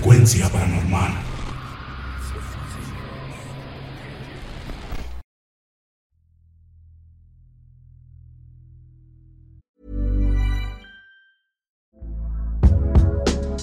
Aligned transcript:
Frecuencia 0.00 0.48
paranormal. 0.48 1.29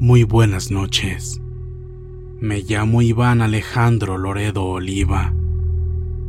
muy 0.00 0.24
buenas 0.24 0.70
noches. 0.70 1.42
Me 2.40 2.62
llamo 2.62 3.02
Iván 3.02 3.42
Alejandro 3.42 4.16
Loredo 4.16 4.64
Oliva. 4.64 5.34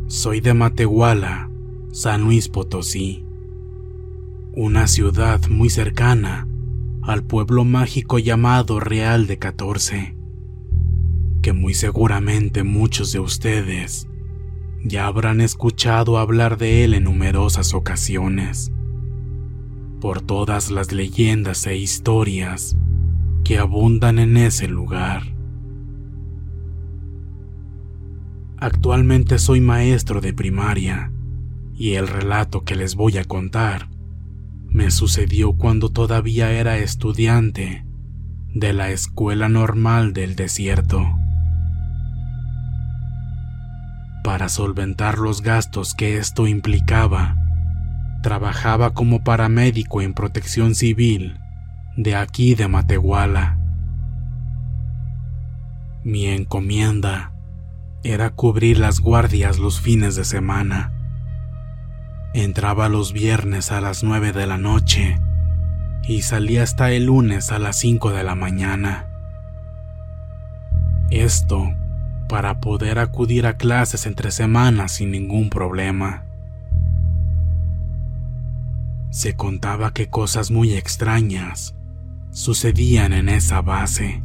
Soy 0.08 0.42
de 0.42 0.54
Matehuala, 0.54 1.50
San 1.94 2.26
Luis 2.26 2.50
Potosí, 2.50 3.24
una 4.54 4.88
ciudad 4.88 5.40
muy 5.50 5.70
cercana 5.70 6.50
al 7.02 7.24
pueblo 7.24 7.64
mágico 7.64 8.20
llamado 8.20 8.82
Real 8.82 9.26
de 9.26 9.38
14, 9.38 10.18
que 11.42 11.54
muy 11.54 11.74
seguramente 11.74 12.64
muchos 12.64 13.14
de 13.14 13.22
ustedes 13.22 14.10
ya 14.84 15.08
habrán 15.08 15.40
escuchado 15.40 16.18
hablar 16.18 16.58
de 16.58 16.84
él 16.84 16.94
en 16.94 17.06
numerosas 17.06 17.74
ocasiones, 17.74 18.74
por 20.02 20.22
todas 20.22 20.72
las 20.72 20.92
leyendas 20.92 21.66
e 21.68 21.78
historias 21.78 22.76
que 23.44 23.58
abundan 23.58 24.20
en 24.20 24.38
ese 24.38 24.68
lugar. 24.68 25.24
Actualmente 28.58 29.40
soy 29.40 29.60
maestro 29.60 30.22
de 30.22 30.34
primaria 30.34 31.12
y 31.74 31.94
el 31.96 32.08
relato 32.08 32.64
que 32.64 32.76
les 32.76 32.96
voy 32.96 33.18
a 33.18 33.24
contar 33.24 33.90
me 34.68 34.92
sucedió 34.92 35.54
cuando 35.54 35.90
todavía 35.90 36.52
era 36.52 36.78
estudiante 36.78 37.86
de 38.54 38.74
la 38.74 38.92
Escuela 38.92 39.50
Normal 39.50 40.14
del 40.14 40.36
Desierto. 40.36 41.06
Para 44.24 44.48
solventar 44.48 45.18
los 45.18 45.42
gastos 45.42 45.94
que 45.94 46.18
esto 46.18 46.48
implicaba, 46.48 47.36
trabajaba 48.22 48.94
como 48.94 49.24
paramédico 49.24 50.02
en 50.02 50.14
protección 50.14 50.76
civil 50.76 51.41
de 51.98 52.16
aquí 52.16 52.56
de 52.56 52.68
Matehuala. 52.68 53.58
Mi 56.04 56.28
encomienda 56.28 57.34
era 58.04 58.30
cubrir 58.32 58.80
las 58.80 59.02
guardias 59.02 59.60
los 59.60 59.82
fines 59.82 60.16
de 60.16 60.24
semana. 60.24 60.94
Entraba 62.34 62.88
los 62.88 63.12
viernes 63.12 63.72
a 63.72 63.82
las 63.82 64.04
9 64.04 64.32
de 64.32 64.48
la 64.48 64.58
noche 64.58 65.20
y 66.04 66.22
salía 66.22 66.64
hasta 66.64 66.92
el 66.92 67.06
lunes 67.06 67.52
a 67.52 67.60
las 67.60 67.76
5 67.78 68.12
de 68.12 68.24
la 68.24 68.36
mañana. 68.36 69.08
Esto 71.10 71.74
para 72.30 72.62
poder 72.62 73.00
acudir 73.00 73.46
a 73.46 73.58
clases 73.58 74.06
entre 74.06 74.32
semanas 74.32 74.94
sin 74.94 75.12
ningún 75.12 75.50
problema. 75.50 76.24
Se 79.10 79.36
contaba 79.36 79.94
que 79.94 80.08
cosas 80.08 80.52
muy 80.52 80.74
extrañas 80.74 81.76
sucedían 82.32 83.14
en 83.14 83.30
esa 83.30 83.62
base. 83.62 84.24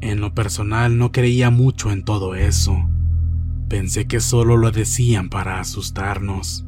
En 0.00 0.20
lo 0.20 0.34
personal 0.34 0.96
no 0.96 1.12
creía 1.12 1.50
mucho 1.50 1.92
en 1.92 2.04
todo 2.04 2.34
eso. 2.34 2.88
Pensé 3.68 4.06
que 4.06 4.20
solo 4.20 4.56
lo 4.56 4.70
decían 4.70 5.28
para 5.28 5.60
asustarnos. 5.60 6.66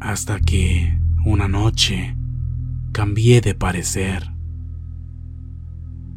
Hasta 0.00 0.40
que, 0.40 0.98
una 1.24 1.46
noche, 1.46 2.16
cambié 2.92 3.42
de 3.42 3.54
parecer. 3.54 4.32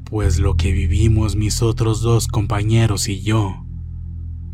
Pues 0.05 0.39
lo 0.39 0.55
que 0.55 0.71
vivimos 0.71 1.35
mis 1.35 1.61
otros 1.61 2.01
dos 2.01 2.27
compañeros 2.27 3.09
y 3.09 3.21
yo 3.21 3.65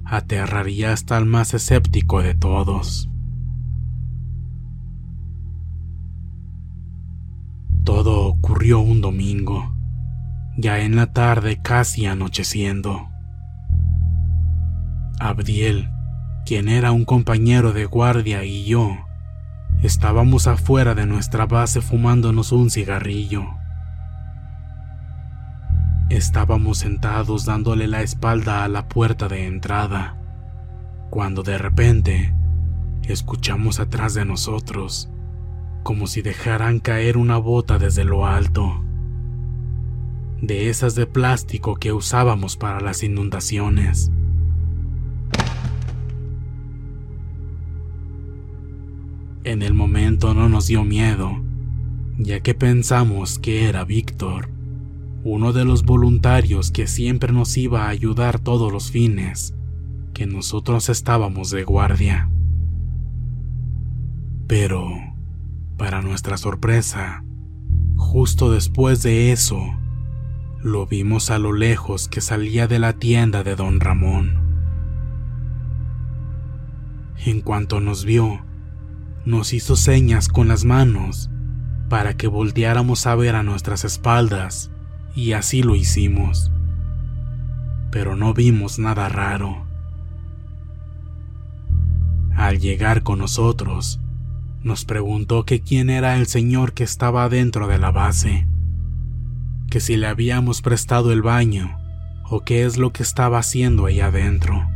aterraría 0.04 0.92
hasta 0.92 1.18
el 1.18 1.26
más 1.26 1.54
escéptico 1.54 2.24
de 2.24 2.34
todos. 2.34 3.10
Ocurrió 8.50 8.80
un 8.80 9.00
domingo, 9.00 9.76
ya 10.58 10.80
en 10.80 10.96
la 10.96 11.14
tarde 11.14 11.62
casi 11.62 12.08
anocheciendo. 12.08 13.08
Abdiel, 15.20 15.92
quien 16.48 16.68
era 16.68 16.92
un 16.92 17.06
compañero 17.06 17.74
de 17.74 17.86
guardia, 17.86 18.44
y 18.46 18.66
yo 18.66 18.98
estábamos 19.84 20.48
afuera 20.48 20.96
de 20.96 21.06
nuestra 21.06 21.46
base 21.46 21.80
fumándonos 21.80 22.51
un 22.51 22.72
cigarrillo. 22.72 23.46
Estábamos 26.10 26.80
sentados 26.80 27.46
dándole 27.46 27.88
la 27.88 28.01
espalda 28.01 28.63
a 28.63 28.68
la 28.68 28.88
puerta 28.88 29.28
de 29.28 29.46
entrada, 29.46 30.18
cuando 31.12 31.44
de 31.44 31.60
repente 31.60 32.34
escuchamos 33.04 33.80
atrás 33.80 34.16
de 34.16 34.25
nosotros 34.25 35.09
como 35.89 36.06
si 36.06 36.21
dejaran 36.21 36.77
caer 36.77 37.18
una 37.18 37.39
bota 37.39 37.80
desde 37.80 38.03
lo 38.03 38.27
alto, 38.27 38.83
de 40.39 40.69
esas 40.69 40.94
de 40.94 41.07
plástico 41.07 41.77
que 41.77 41.91
usábamos 41.91 42.57
para 42.57 42.80
las 42.80 43.01
inundaciones. 43.01 44.12
En 49.44 49.63
el 49.63 49.74
momento 49.74 50.36
no 50.36 50.47
nos 50.47 50.68
dio 50.68 50.83
miedo, 50.83 51.41
ya 52.19 52.39
que 52.41 52.53
pensamos 52.53 53.39
que 53.39 53.68
era 53.68 53.83
Víctor, 53.83 54.51
uno 55.24 55.53
de 55.53 55.65
los 55.65 55.86
voluntarios 55.86 56.69
que 56.69 56.86
siempre 56.86 57.33
nos 57.33 57.57
iba 57.57 57.86
a 57.86 57.89
ayudar 57.89 58.38
todos 58.38 58.71
los 58.71 58.91
fines 58.91 59.56
que 60.13 60.27
nosotros 60.27 60.88
estábamos 60.88 61.50
de 61.50 61.63
guardia. 61.63 62.30
Pero, 64.45 65.09
para 65.80 66.02
nuestra 66.02 66.38
sorpresa, 66.38 67.24
justo 67.96 68.52
después 68.52 69.02
de 69.02 69.31
eso, 69.31 69.60
lo 70.62 70.86
vimos 70.86 71.31
a 71.31 71.40
lo 71.40 71.54
lejos 71.54 72.10
que 72.10 72.20
salía 72.20 72.68
de 72.68 72.80
la 72.80 72.94
tienda 72.94 73.44
de 73.44 73.56
don 73.56 73.80
Ramón. 73.80 74.42
En 77.26 77.40
cuanto 77.40 77.80
nos 77.80 78.04
vio, 78.04 78.46
nos 79.26 79.54
hizo 79.54 79.78
señas 79.78 80.28
con 80.28 80.50
las 80.50 80.66
manos 80.66 81.30
para 81.88 82.14
que 82.16 82.28
volteáramos 82.28 83.08
a 83.08 83.16
ver 83.16 83.36
a 83.36 83.44
nuestras 83.44 83.86
espaldas, 83.86 84.72
y 85.16 85.32
así 85.32 85.64
lo 85.64 85.75
hicimos. 85.75 86.52
Pero 87.90 88.18
no 88.18 88.34
vimos 88.34 88.80
nada 88.80 89.08
raro. 89.08 89.66
Al 92.36 92.60
llegar 92.60 93.02
con 93.02 93.20
nosotros, 93.20 94.02
nos 94.64 94.84
preguntó 94.84 95.46
que 95.46 95.62
quién 95.62 95.90
era 95.90 96.18
el 96.18 96.28
señor 96.28 96.74
que 96.74 96.84
estaba 96.84 97.30
dentro 97.30 97.68
de 97.68 97.78
la 97.78 97.92
base, 97.92 98.46
que 99.70 99.80
si 99.80 99.96
le 99.96 100.08
habíamos 100.08 100.62
prestado 100.62 101.14
el 101.14 101.22
baño 101.22 101.78
o 102.30 102.42
qué 102.42 102.66
es 102.66 102.78
lo 102.78 102.92
que 102.92 103.04
estaba 103.04 103.40
haciendo 103.40 103.86
ahí 103.86 104.02
adentro. 104.02 104.70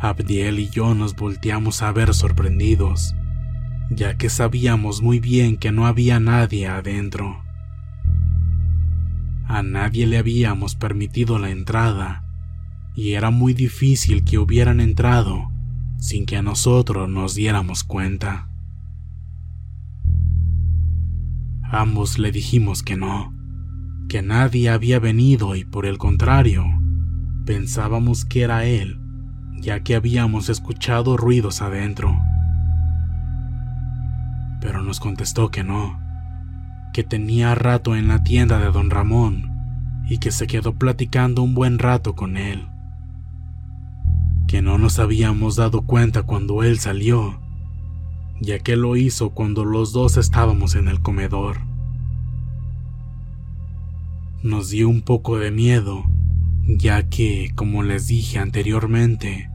Abdiel 0.00 0.58
y 0.58 0.68
yo 0.68 0.94
nos 0.94 1.16
volteamos 1.16 1.82
a 1.82 1.90
ver 1.90 2.14
sorprendidos, 2.14 3.14
ya 3.90 4.16
que 4.16 4.28
sabíamos 4.28 5.02
muy 5.02 5.18
bien 5.18 5.56
que 5.56 5.72
no 5.72 5.86
había 5.86 6.20
nadie 6.20 6.68
adentro. 6.68 7.42
A 9.46 9.62
nadie 9.62 10.06
le 10.06 10.18
habíamos 10.18 10.74
permitido 10.74 11.38
la 11.38 11.50
entrada, 11.50 12.24
y 12.94 13.12
era 13.12 13.30
muy 13.30 13.52
difícil 13.54 14.24
que 14.24 14.38
hubieran 14.38 14.80
entrado 14.80 15.53
sin 16.04 16.26
que 16.26 16.36
a 16.36 16.42
nosotros 16.42 17.08
nos 17.08 17.34
diéramos 17.34 17.84
cuenta. 17.84 18.48
Ambos 21.62 22.18
le 22.18 22.32
dijimos 22.32 22.82
que 22.82 22.96
no, 22.96 23.32
que 24.08 24.20
nadie 24.20 24.68
había 24.68 24.98
venido 24.98 25.56
y 25.56 25.64
por 25.64 25.86
el 25.86 25.96
contrario, 25.98 26.64
pensábamos 27.46 28.24
que 28.24 28.42
era 28.42 28.64
él 28.64 29.00
ya 29.64 29.80
que 29.80 29.94
habíamos 29.94 30.50
escuchado 30.50 31.16
ruidos 31.16 31.62
adentro. 31.62 32.20
Pero 34.60 34.82
nos 34.82 35.00
contestó 35.00 35.50
que 35.50 35.64
no, 35.64 35.98
que 36.92 37.02
tenía 37.02 37.54
rato 37.54 37.96
en 37.96 38.08
la 38.08 38.22
tienda 38.22 38.58
de 38.58 38.70
don 38.70 38.90
Ramón 38.90 39.50
y 40.06 40.18
que 40.18 40.32
se 40.32 40.46
quedó 40.46 40.74
platicando 40.74 41.42
un 41.42 41.54
buen 41.54 41.78
rato 41.78 42.14
con 42.14 42.36
él. 42.36 42.68
Que 44.46 44.62
no 44.62 44.78
nos 44.78 44.98
habíamos 44.98 45.56
dado 45.56 45.82
cuenta 45.82 46.22
cuando 46.22 46.62
él 46.62 46.78
salió, 46.78 47.40
ya 48.40 48.58
que 48.58 48.76
lo 48.76 48.96
hizo 48.96 49.30
cuando 49.30 49.64
los 49.64 49.92
dos 49.92 50.16
estábamos 50.16 50.74
en 50.74 50.88
el 50.88 51.00
comedor. 51.00 51.58
Nos 54.42 54.70
dio 54.70 54.88
un 54.88 55.02
poco 55.02 55.38
de 55.38 55.50
miedo, 55.50 56.04
ya 56.66 57.08
que, 57.08 57.50
como 57.54 57.82
les 57.82 58.06
dije 58.06 58.38
anteriormente, 58.38 59.48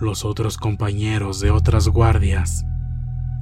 los 0.00 0.24
otros 0.24 0.56
compañeros 0.56 1.40
de 1.40 1.50
otras 1.50 1.88
guardias 1.88 2.64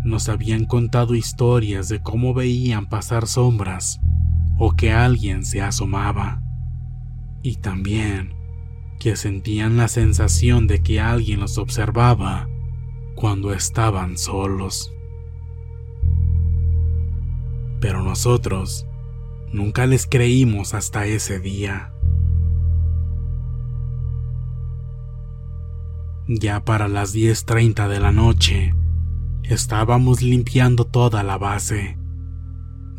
nos 0.05 0.29
habían 0.29 0.65
contado 0.65 1.15
historias 1.15 1.89
de 1.89 2.01
cómo 2.01 2.35
veían 2.35 2.89
pasar 2.89 3.27
sombras 3.27 4.01
o 4.59 4.73
que 4.73 4.93
alguien 4.93 5.45
se 5.45 5.63
asomaba. 5.63 6.43
Y 7.43 7.57
también 7.57 8.35
que 9.03 9.17
sentían 9.17 9.77
la 9.77 9.89
sensación 9.89 10.69
de 10.69 10.81
que 10.81 11.01
alguien 11.01 11.41
los 11.41 11.59
observaba 11.59 12.49
cuando 13.17 13.53
estaban 13.53 14.17
solos. 14.17 14.95
Pero 17.81 18.05
nosotros 18.05 18.87
nunca 19.53 19.89
les 19.89 20.07
creímos 20.07 20.73
hasta 20.73 21.05
ese 21.07 21.41
día. 21.41 21.93
Ya 26.29 26.65
para 26.65 26.87
las 26.87 27.13
10.30 27.13 27.89
de 27.89 27.99
la 27.99 28.13
noche, 28.13 28.73
estábamos 29.43 30.23
limpiando 30.23 30.85
toda 30.85 31.25
la 31.25 31.39
base, 31.39 31.99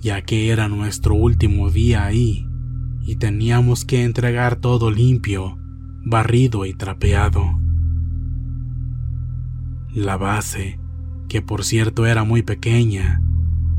ya 0.02 0.22
que 0.22 0.50
era 0.50 0.68
nuestro 0.68 1.16
último 1.16 1.70
día 1.70 2.04
ahí 2.04 2.46
y 3.06 3.16
teníamos 3.16 3.86
que 3.86 4.04
entregar 4.04 4.58
todo 4.58 4.92
limpio, 4.92 5.63
barrido 6.04 6.66
y 6.66 6.74
trapeado. 6.74 7.60
La 9.94 10.18
base, 10.18 10.80
que 11.30 11.42
por 11.42 11.64
cierto 11.64 12.06
era 12.06 12.24
muy 12.24 12.42
pequeña, 12.42 13.22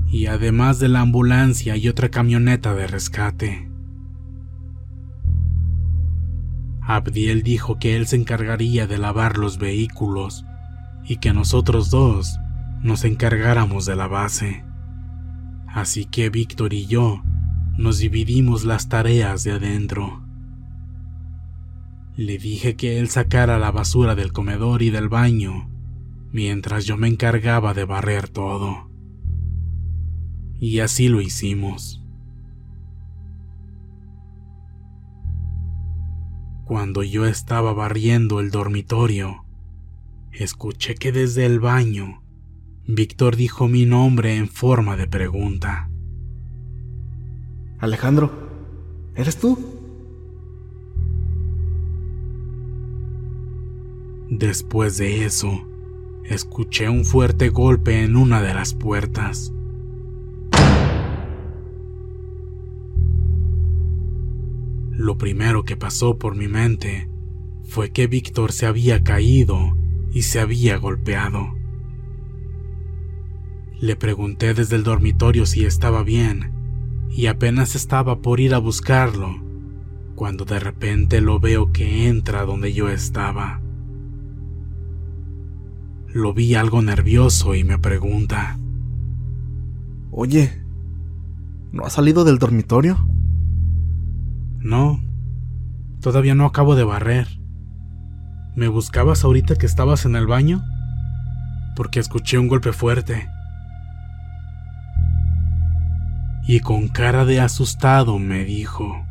y 0.08 0.26
además 0.26 0.78
de 0.78 0.88
la 0.88 1.00
ambulancia 1.00 1.76
y 1.76 1.88
otra 1.88 2.08
camioneta 2.08 2.74
de 2.74 2.86
rescate. 2.86 3.70
Abdiel 6.80 7.42
dijo 7.42 7.78
que 7.78 7.96
él 7.96 8.06
se 8.06 8.16
encargaría 8.16 8.86
de 8.86 8.98
lavar 8.98 9.38
los 9.38 9.58
vehículos 9.58 10.44
y 11.06 11.16
que 11.16 11.32
nosotros 11.32 11.90
dos 11.90 12.38
nos 12.82 13.04
encargáramos 13.04 13.86
de 13.86 13.96
la 13.96 14.06
base. 14.06 14.64
Así 15.66 16.04
que 16.04 16.30
Víctor 16.30 16.74
y 16.74 16.86
yo 16.86 17.22
nos 17.76 17.98
dividimos 17.98 18.64
las 18.64 18.88
tareas 18.88 19.42
de 19.44 19.52
adentro. 19.52 20.23
Le 22.16 22.38
dije 22.38 22.76
que 22.76 23.00
él 23.00 23.08
sacara 23.08 23.58
la 23.58 23.72
basura 23.72 24.14
del 24.14 24.32
comedor 24.32 24.82
y 24.82 24.90
del 24.90 25.08
baño, 25.08 25.68
mientras 26.30 26.84
yo 26.84 26.96
me 26.96 27.08
encargaba 27.08 27.74
de 27.74 27.84
barrer 27.84 28.28
todo. 28.28 28.88
Y 30.60 30.78
así 30.78 31.08
lo 31.08 31.20
hicimos. 31.20 32.04
Cuando 36.64 37.02
yo 37.02 37.26
estaba 37.26 37.72
barriendo 37.72 38.38
el 38.38 38.52
dormitorio, 38.52 39.44
escuché 40.32 40.94
que 40.94 41.10
desde 41.10 41.44
el 41.46 41.58
baño, 41.58 42.22
Víctor 42.86 43.34
dijo 43.34 43.66
mi 43.66 43.86
nombre 43.86 44.36
en 44.36 44.48
forma 44.48 44.96
de 44.96 45.08
pregunta. 45.08 45.90
Alejandro, 47.80 48.30
¿eres 49.16 49.36
tú? 49.36 49.73
Después 54.36 54.96
de 54.96 55.24
eso, 55.24 55.64
escuché 56.24 56.88
un 56.88 57.04
fuerte 57.04 57.50
golpe 57.50 58.02
en 58.02 58.16
una 58.16 58.42
de 58.42 58.52
las 58.52 58.74
puertas. 58.74 59.52
Lo 64.90 65.16
primero 65.18 65.62
que 65.62 65.76
pasó 65.76 66.18
por 66.18 66.34
mi 66.34 66.48
mente 66.48 67.08
fue 67.62 67.92
que 67.92 68.08
Víctor 68.08 68.50
se 68.50 68.66
había 68.66 69.04
caído 69.04 69.78
y 70.10 70.22
se 70.22 70.40
había 70.40 70.78
golpeado. 70.78 71.54
Le 73.78 73.94
pregunté 73.94 74.52
desde 74.52 74.74
el 74.74 74.82
dormitorio 74.82 75.46
si 75.46 75.64
estaba 75.64 76.02
bien 76.02 76.50
y 77.08 77.26
apenas 77.26 77.76
estaba 77.76 78.20
por 78.20 78.40
ir 78.40 78.52
a 78.54 78.58
buscarlo 78.58 79.40
cuando 80.16 80.44
de 80.44 80.58
repente 80.58 81.20
lo 81.20 81.38
veo 81.38 81.70
que 81.70 82.08
entra 82.08 82.44
donde 82.44 82.72
yo 82.72 82.88
estaba. 82.88 83.63
Lo 86.14 86.32
vi 86.32 86.54
algo 86.54 86.80
nervioso 86.80 87.56
y 87.56 87.64
me 87.64 87.76
pregunta, 87.76 88.56
Oye, 90.12 90.62
¿no 91.72 91.84
has 91.84 91.94
salido 91.94 92.22
del 92.22 92.38
dormitorio? 92.38 93.04
No, 94.60 95.02
todavía 96.00 96.36
no 96.36 96.44
acabo 96.44 96.76
de 96.76 96.84
barrer. 96.84 97.26
¿Me 98.54 98.68
buscabas 98.68 99.24
ahorita 99.24 99.56
que 99.56 99.66
estabas 99.66 100.04
en 100.04 100.14
el 100.14 100.28
baño? 100.28 100.62
Porque 101.74 101.98
escuché 101.98 102.38
un 102.38 102.46
golpe 102.46 102.72
fuerte. 102.72 103.28
Y 106.46 106.60
con 106.60 106.86
cara 106.86 107.24
de 107.24 107.40
asustado 107.40 108.20
me 108.20 108.44
dijo. 108.44 109.04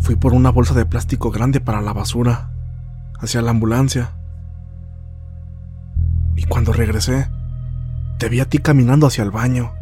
Fui 0.00 0.16
por 0.16 0.34
una 0.34 0.50
bolsa 0.50 0.74
de 0.74 0.86
plástico 0.86 1.30
grande 1.30 1.60
para 1.60 1.80
la 1.80 1.92
basura, 1.92 2.50
hacia 3.20 3.42
la 3.42 3.52
ambulancia. 3.52 4.10
Y 6.36 6.44
cuando 6.44 6.72
regresé, 6.72 7.28
te 8.18 8.28
vi 8.28 8.40
a 8.40 8.48
ti 8.48 8.58
caminando 8.58 9.06
hacia 9.06 9.24
el 9.24 9.30
baño. 9.30 9.72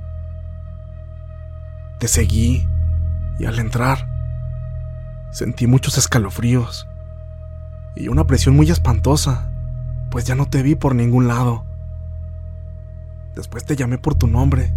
Te 1.99 2.09
seguí 2.09 2.67
y 3.39 3.45
al 3.45 3.59
entrar 3.59 4.09
sentí 5.31 5.67
muchos 5.67 5.97
escalofríos 5.97 6.87
y 7.97 8.09
una 8.09 8.27
presión 8.27 8.55
muy 8.55 8.71
espantosa, 8.71 9.51
pues 10.11 10.25
ya 10.25 10.35
no 10.35 10.47
te 10.47 10.63
vi 10.63 10.75
por 10.75 10.95
ningún 10.95 11.29
lado. 11.29 11.65
Después 13.35 13.65
te 13.65 13.77
llamé 13.77 13.99
por 13.99 14.15
tu 14.15 14.27
nombre 14.27 14.73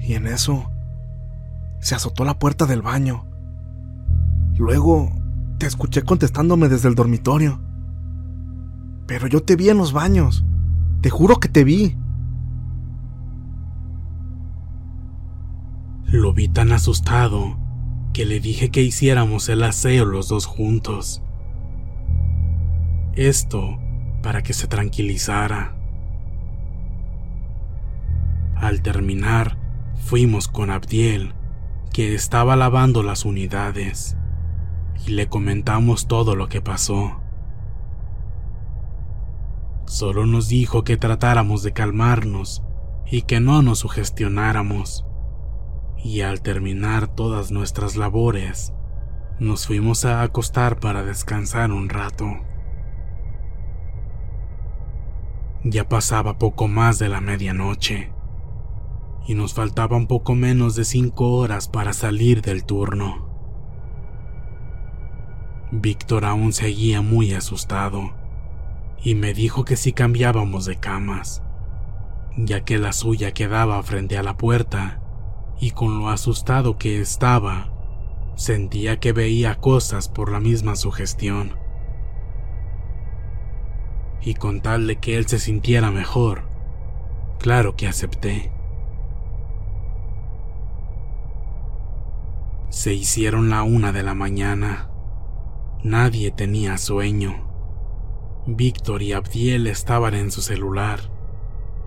y 0.00 0.14
en 0.14 0.26
eso 0.26 0.70
se 1.80 1.94
azotó 1.94 2.24
la 2.24 2.38
puerta 2.38 2.66
del 2.66 2.82
baño. 2.82 3.24
Luego 4.56 5.12
te 5.58 5.66
escuché 5.66 6.02
contestándome 6.02 6.68
desde 6.68 6.88
el 6.88 6.94
dormitorio. 6.94 7.60
Pero 9.06 9.26
yo 9.26 9.42
te 9.42 9.56
vi 9.56 9.68
en 9.68 9.78
los 9.78 9.92
baños. 9.92 10.44
Te 11.00 11.10
juro 11.10 11.36
que 11.36 11.48
te 11.48 11.64
vi. 11.64 11.96
Lo 16.04 16.32
vi 16.32 16.48
tan 16.48 16.72
asustado 16.72 17.58
que 18.12 18.24
le 18.24 18.40
dije 18.40 18.70
que 18.70 18.82
hiciéramos 18.82 19.48
el 19.48 19.62
aseo 19.62 20.04
los 20.04 20.28
dos 20.28 20.46
juntos. 20.46 21.22
Esto 23.14 23.78
para 24.22 24.42
que 24.42 24.52
se 24.52 24.66
tranquilizara. 24.66 25.76
Al 28.56 28.80
terminar, 28.82 29.58
fuimos 29.96 30.48
con 30.48 30.70
Abdiel, 30.70 31.34
que 31.92 32.14
estaba 32.14 32.56
lavando 32.56 33.02
las 33.02 33.24
unidades, 33.24 34.16
y 35.06 35.10
le 35.10 35.28
comentamos 35.28 36.08
todo 36.08 36.34
lo 36.34 36.48
que 36.48 36.62
pasó. 36.62 37.20
Solo 39.86 40.26
nos 40.26 40.48
dijo 40.48 40.82
que 40.82 40.96
tratáramos 40.96 41.62
de 41.62 41.72
calmarnos 41.72 42.62
y 43.08 43.22
que 43.22 43.38
no 43.38 43.62
nos 43.62 43.78
sugestionáramos. 43.78 45.06
Y 45.96 46.22
al 46.22 46.42
terminar 46.42 47.06
todas 47.06 47.52
nuestras 47.52 47.96
labores, 47.96 48.72
nos 49.38 49.66
fuimos 49.66 50.04
a 50.04 50.22
acostar 50.22 50.80
para 50.80 51.04
descansar 51.04 51.70
un 51.70 51.88
rato. 51.88 52.26
Ya 55.62 55.88
pasaba 55.88 56.36
poco 56.36 56.66
más 56.66 56.98
de 56.98 57.08
la 57.08 57.20
medianoche 57.20 58.12
y 59.28 59.34
nos 59.34 59.54
faltaba 59.54 59.96
un 59.96 60.08
poco 60.08 60.34
menos 60.34 60.74
de 60.74 60.84
cinco 60.84 61.32
horas 61.36 61.68
para 61.68 61.92
salir 61.92 62.42
del 62.42 62.64
turno. 62.64 63.30
Víctor 65.70 66.24
aún 66.24 66.52
seguía 66.52 67.02
muy 67.02 67.32
asustado 67.34 68.25
y 69.02 69.14
me 69.14 69.34
dijo 69.34 69.64
que 69.64 69.76
si 69.76 69.92
cambiábamos 69.92 70.64
de 70.66 70.76
camas, 70.76 71.42
ya 72.36 72.64
que 72.64 72.78
la 72.78 72.92
suya 72.92 73.32
quedaba 73.32 73.82
frente 73.82 74.18
a 74.18 74.22
la 74.22 74.36
puerta 74.36 75.00
y 75.60 75.70
con 75.70 75.98
lo 75.98 76.10
asustado 76.10 76.78
que 76.78 77.00
estaba, 77.00 77.72
sentía 78.34 78.98
que 78.98 79.12
veía 79.12 79.54
cosas 79.56 80.08
por 80.08 80.30
la 80.30 80.40
misma 80.40 80.76
sugestión 80.76 81.66
y 84.26 84.34
con 84.34 84.60
tal 84.60 84.88
de 84.88 84.96
que 84.96 85.16
él 85.16 85.26
se 85.28 85.38
sintiera 85.38 85.92
mejor, 85.92 86.48
claro 87.38 87.76
que 87.76 87.86
acepté. 87.86 88.50
Se 92.70 92.92
hicieron 92.92 93.50
la 93.50 93.62
una 93.62 93.92
de 93.92 94.02
la 94.02 94.14
mañana. 94.14 94.90
Nadie 95.84 96.32
tenía 96.32 96.76
sueño. 96.76 97.45
Víctor 98.48 99.02
y 99.02 99.12
Abdiel 99.12 99.66
estaban 99.66 100.14
en 100.14 100.30
su 100.30 100.40
celular 100.40 101.00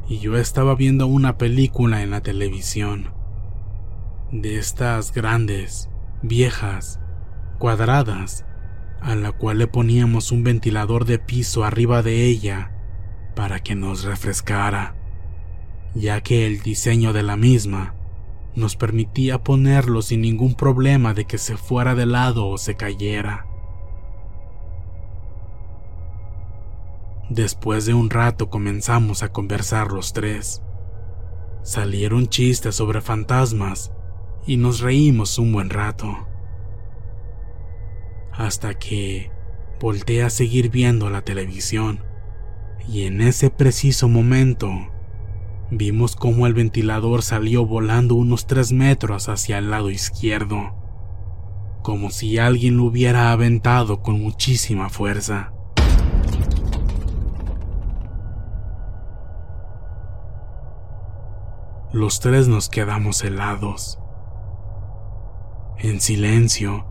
y 0.09 0.19
yo 0.19 0.35
estaba 0.35 0.75
viendo 0.75 1.07
una 1.07 1.37
película 1.37 2.03
en 2.03 2.11
la 2.11 2.19
televisión. 2.19 3.13
De 4.31 4.57
estas 4.57 5.13
grandes, 5.13 5.89
viejas, 6.21 6.99
cuadradas, 7.59 8.45
a 8.99 9.15
la 9.15 9.31
cual 9.31 9.59
le 9.59 9.67
poníamos 9.67 10.33
un 10.33 10.43
ventilador 10.43 11.05
de 11.05 11.17
piso 11.17 11.63
arriba 11.63 12.03
de 12.03 12.25
ella 12.25 12.71
para 13.37 13.61
que 13.61 13.75
nos 13.75 14.03
refrescara, 14.03 14.95
ya 15.95 16.19
que 16.19 16.45
el 16.45 16.59
diseño 16.59 17.13
de 17.13 17.23
la 17.23 17.37
misma 17.37 17.95
nos 18.55 18.75
permitía 18.75 19.43
ponerlo 19.45 20.01
sin 20.01 20.19
ningún 20.21 20.55
problema 20.55 21.13
de 21.13 21.23
que 21.23 21.37
se 21.37 21.55
fuera 21.55 21.95
de 21.95 22.05
lado 22.05 22.47
o 22.47 22.57
se 22.57 22.75
cayera. 22.75 23.49
Después 27.29 27.86
de 27.86 27.93
un 27.93 28.09
rato 28.09 28.50
comenzamos 28.50 29.24
a 29.24 29.31
conversar 29.31 29.91
los 29.91 30.13
tres. 30.13 30.63
Salieron 31.63 32.27
chistes 32.27 32.75
sobre 32.75 33.01
fantasmas 33.01 33.91
y 34.48 34.57
nos 34.57 34.79
reímos 34.79 35.38
un 35.38 35.51
buen 35.51 35.69
rato 35.69 36.29
hasta 38.39 38.74
que 38.74 39.31
volteé 39.81 40.24
a 40.24 40.29
seguir 40.29 40.69
viendo 40.69 41.09
la 41.09 41.24
televisión 41.24 42.05
y 42.88 43.03
en 43.03 43.19
ese 43.19 43.50
preciso 43.50 44.07
momento 44.07 44.71
vimos 45.69 46.15
cómo 46.15 46.48
el 46.48 46.53
ventilador 46.53 47.21
salió 47.21 47.65
volando 47.65 48.15
unos 48.15 48.48
tres 48.48 48.71
metros 48.71 49.27
hacia 49.27 49.57
el 49.57 49.69
lado 49.69 49.89
izquierdo, 49.89 50.74
como 51.83 52.12
si 52.12 52.38
alguien 52.38 52.77
lo 52.77 52.86
hubiera 52.86 53.33
aventado 53.33 54.01
con 54.01 54.21
muchísima 54.21 54.89
fuerza. 54.89 55.51
Los 61.91 62.19
tres 62.19 62.48
nos 62.48 62.69
quedamos 62.69 63.24
helados. 63.24 63.98
En 65.79 66.00
silencio, 66.00 66.86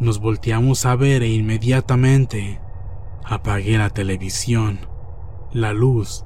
nos 0.00 0.20
volteamos 0.20 0.86
a 0.86 0.96
ver 0.96 1.22
e 1.22 1.28
inmediatamente 1.28 2.58
apagué 3.24 3.76
la 3.76 3.90
televisión, 3.90 4.88
la 5.52 5.74
luz 5.74 6.24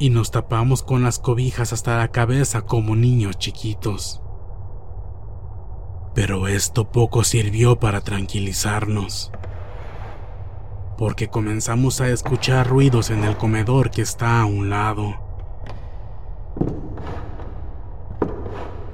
y 0.00 0.10
nos 0.10 0.32
tapamos 0.32 0.82
con 0.82 1.04
las 1.04 1.20
cobijas 1.20 1.72
hasta 1.72 1.96
la 1.96 2.08
cabeza 2.08 2.62
como 2.62 2.96
niños 2.96 3.38
chiquitos. 3.38 4.20
Pero 6.12 6.48
esto 6.48 6.90
poco 6.90 7.22
sirvió 7.22 7.78
para 7.78 8.00
tranquilizarnos, 8.00 9.30
porque 10.98 11.28
comenzamos 11.28 12.00
a 12.00 12.08
escuchar 12.08 12.66
ruidos 12.66 13.10
en 13.10 13.22
el 13.22 13.36
comedor 13.36 13.92
que 13.92 14.02
está 14.02 14.40
a 14.40 14.44
un 14.44 14.70
lado, 14.70 15.23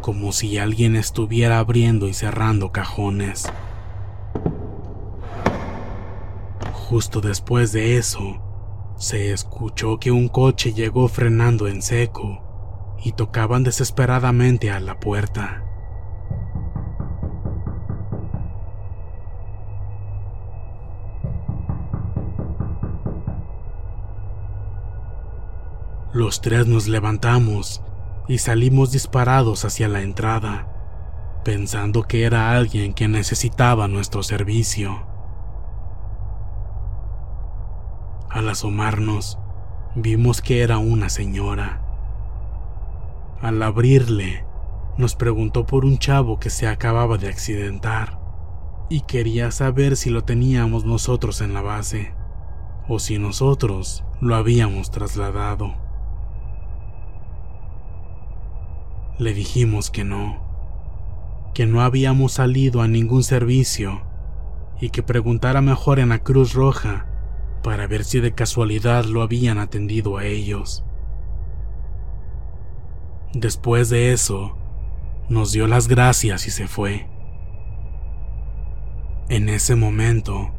como 0.00 0.32
si 0.32 0.58
alguien 0.58 0.96
estuviera 0.96 1.58
abriendo 1.58 2.08
y 2.08 2.14
cerrando 2.14 2.72
cajones. 2.72 3.50
Justo 6.72 7.20
después 7.20 7.72
de 7.72 7.96
eso, 7.96 8.40
se 8.96 9.32
escuchó 9.32 9.98
que 9.98 10.10
un 10.10 10.28
coche 10.28 10.72
llegó 10.72 11.08
frenando 11.08 11.68
en 11.68 11.82
seco 11.82 12.96
y 13.02 13.12
tocaban 13.12 13.62
desesperadamente 13.62 14.70
a 14.70 14.80
la 14.80 14.98
puerta. 14.98 15.64
Los 26.12 26.40
tres 26.40 26.66
nos 26.66 26.88
levantamos 26.88 27.84
y 28.30 28.38
salimos 28.38 28.92
disparados 28.92 29.64
hacia 29.64 29.88
la 29.88 30.02
entrada, 30.02 30.68
pensando 31.42 32.04
que 32.04 32.22
era 32.22 32.52
alguien 32.52 32.94
que 32.94 33.08
necesitaba 33.08 33.88
nuestro 33.88 34.22
servicio. 34.22 35.04
Al 38.30 38.48
asomarnos, 38.48 39.40
vimos 39.96 40.42
que 40.42 40.62
era 40.62 40.78
una 40.78 41.08
señora. 41.08 41.82
Al 43.42 43.60
abrirle, 43.64 44.44
nos 44.96 45.16
preguntó 45.16 45.66
por 45.66 45.84
un 45.84 45.98
chavo 45.98 46.38
que 46.38 46.50
se 46.50 46.68
acababa 46.68 47.18
de 47.18 47.30
accidentar 47.30 48.20
y 48.88 49.00
quería 49.00 49.50
saber 49.50 49.96
si 49.96 50.08
lo 50.08 50.22
teníamos 50.22 50.84
nosotros 50.84 51.40
en 51.40 51.52
la 51.52 51.62
base 51.62 52.14
o 52.86 53.00
si 53.00 53.18
nosotros 53.18 54.04
lo 54.20 54.36
habíamos 54.36 54.92
trasladado. 54.92 55.89
Le 59.20 59.34
dijimos 59.34 59.90
que 59.90 60.02
no, 60.02 60.40
que 61.52 61.66
no 61.66 61.82
habíamos 61.82 62.32
salido 62.32 62.80
a 62.80 62.88
ningún 62.88 63.22
servicio 63.22 64.00
y 64.80 64.88
que 64.88 65.02
preguntara 65.02 65.60
mejor 65.60 65.98
en 65.98 66.08
la 66.08 66.20
Cruz 66.20 66.54
Roja 66.54 67.04
para 67.62 67.86
ver 67.86 68.04
si 68.04 68.20
de 68.20 68.32
casualidad 68.32 69.04
lo 69.04 69.20
habían 69.20 69.58
atendido 69.58 70.16
a 70.16 70.24
ellos. 70.24 70.86
Después 73.34 73.90
de 73.90 74.14
eso, 74.14 74.56
nos 75.28 75.52
dio 75.52 75.66
las 75.66 75.86
gracias 75.86 76.46
y 76.46 76.50
se 76.50 76.66
fue. 76.66 77.06
En 79.28 79.50
ese 79.50 79.76
momento, 79.76 80.50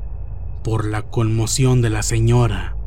por 0.63 0.85
la 0.85 1.01
conmoción 1.01 1.81
de 1.81 1.89
la 1.89 2.03
señora, 2.03 2.77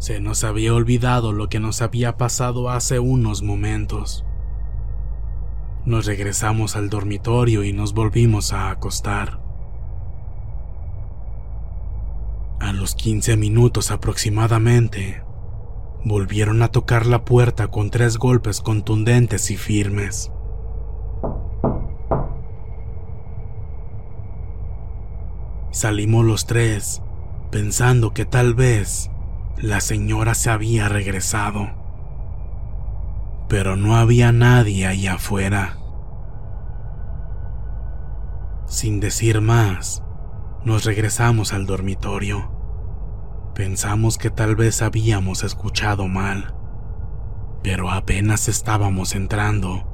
se 0.00 0.18
nos 0.18 0.42
había 0.42 0.74
olvidado 0.74 1.32
lo 1.32 1.48
que 1.48 1.60
nos 1.60 1.82
había 1.82 2.16
pasado 2.16 2.68
hace 2.68 2.98
unos 2.98 3.44
momentos. 3.44 4.24
Nos 5.86 6.06
regresamos 6.06 6.76
al 6.76 6.88
dormitorio 6.88 7.62
y 7.62 7.74
nos 7.74 7.92
volvimos 7.92 8.54
a 8.54 8.70
acostar. 8.70 9.38
A 12.58 12.72
los 12.72 12.94
15 12.94 13.36
minutos 13.36 13.90
aproximadamente, 13.90 15.22
volvieron 16.02 16.62
a 16.62 16.68
tocar 16.68 17.04
la 17.04 17.26
puerta 17.26 17.68
con 17.68 17.90
tres 17.90 18.16
golpes 18.16 18.62
contundentes 18.62 19.50
y 19.50 19.58
firmes. 19.58 20.32
Salimos 25.70 26.24
los 26.24 26.46
tres, 26.46 27.02
pensando 27.50 28.14
que 28.14 28.24
tal 28.24 28.54
vez 28.54 29.10
la 29.58 29.82
señora 29.82 30.34
se 30.34 30.48
había 30.48 30.88
regresado. 30.88 31.83
Pero 33.48 33.76
no 33.76 33.96
había 33.96 34.32
nadie 34.32 34.86
allá 34.86 35.14
afuera. 35.14 35.78
Sin 38.66 39.00
decir 39.00 39.40
más, 39.40 40.02
nos 40.64 40.84
regresamos 40.84 41.52
al 41.52 41.66
dormitorio. 41.66 42.50
Pensamos 43.54 44.18
que 44.18 44.30
tal 44.30 44.56
vez 44.56 44.82
habíamos 44.82 45.44
escuchado 45.44 46.08
mal, 46.08 46.54
pero 47.62 47.90
apenas 47.90 48.48
estábamos 48.48 49.14
entrando 49.14 49.90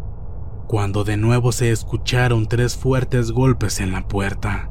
cuando 0.66 1.02
de 1.02 1.16
nuevo 1.16 1.50
se 1.50 1.73
escucharon 1.73 2.47
tres 2.47 2.76
fuertes 2.76 3.33
golpes 3.33 3.80
en 3.80 3.90
la 3.90 4.07
puerta. 4.07 4.71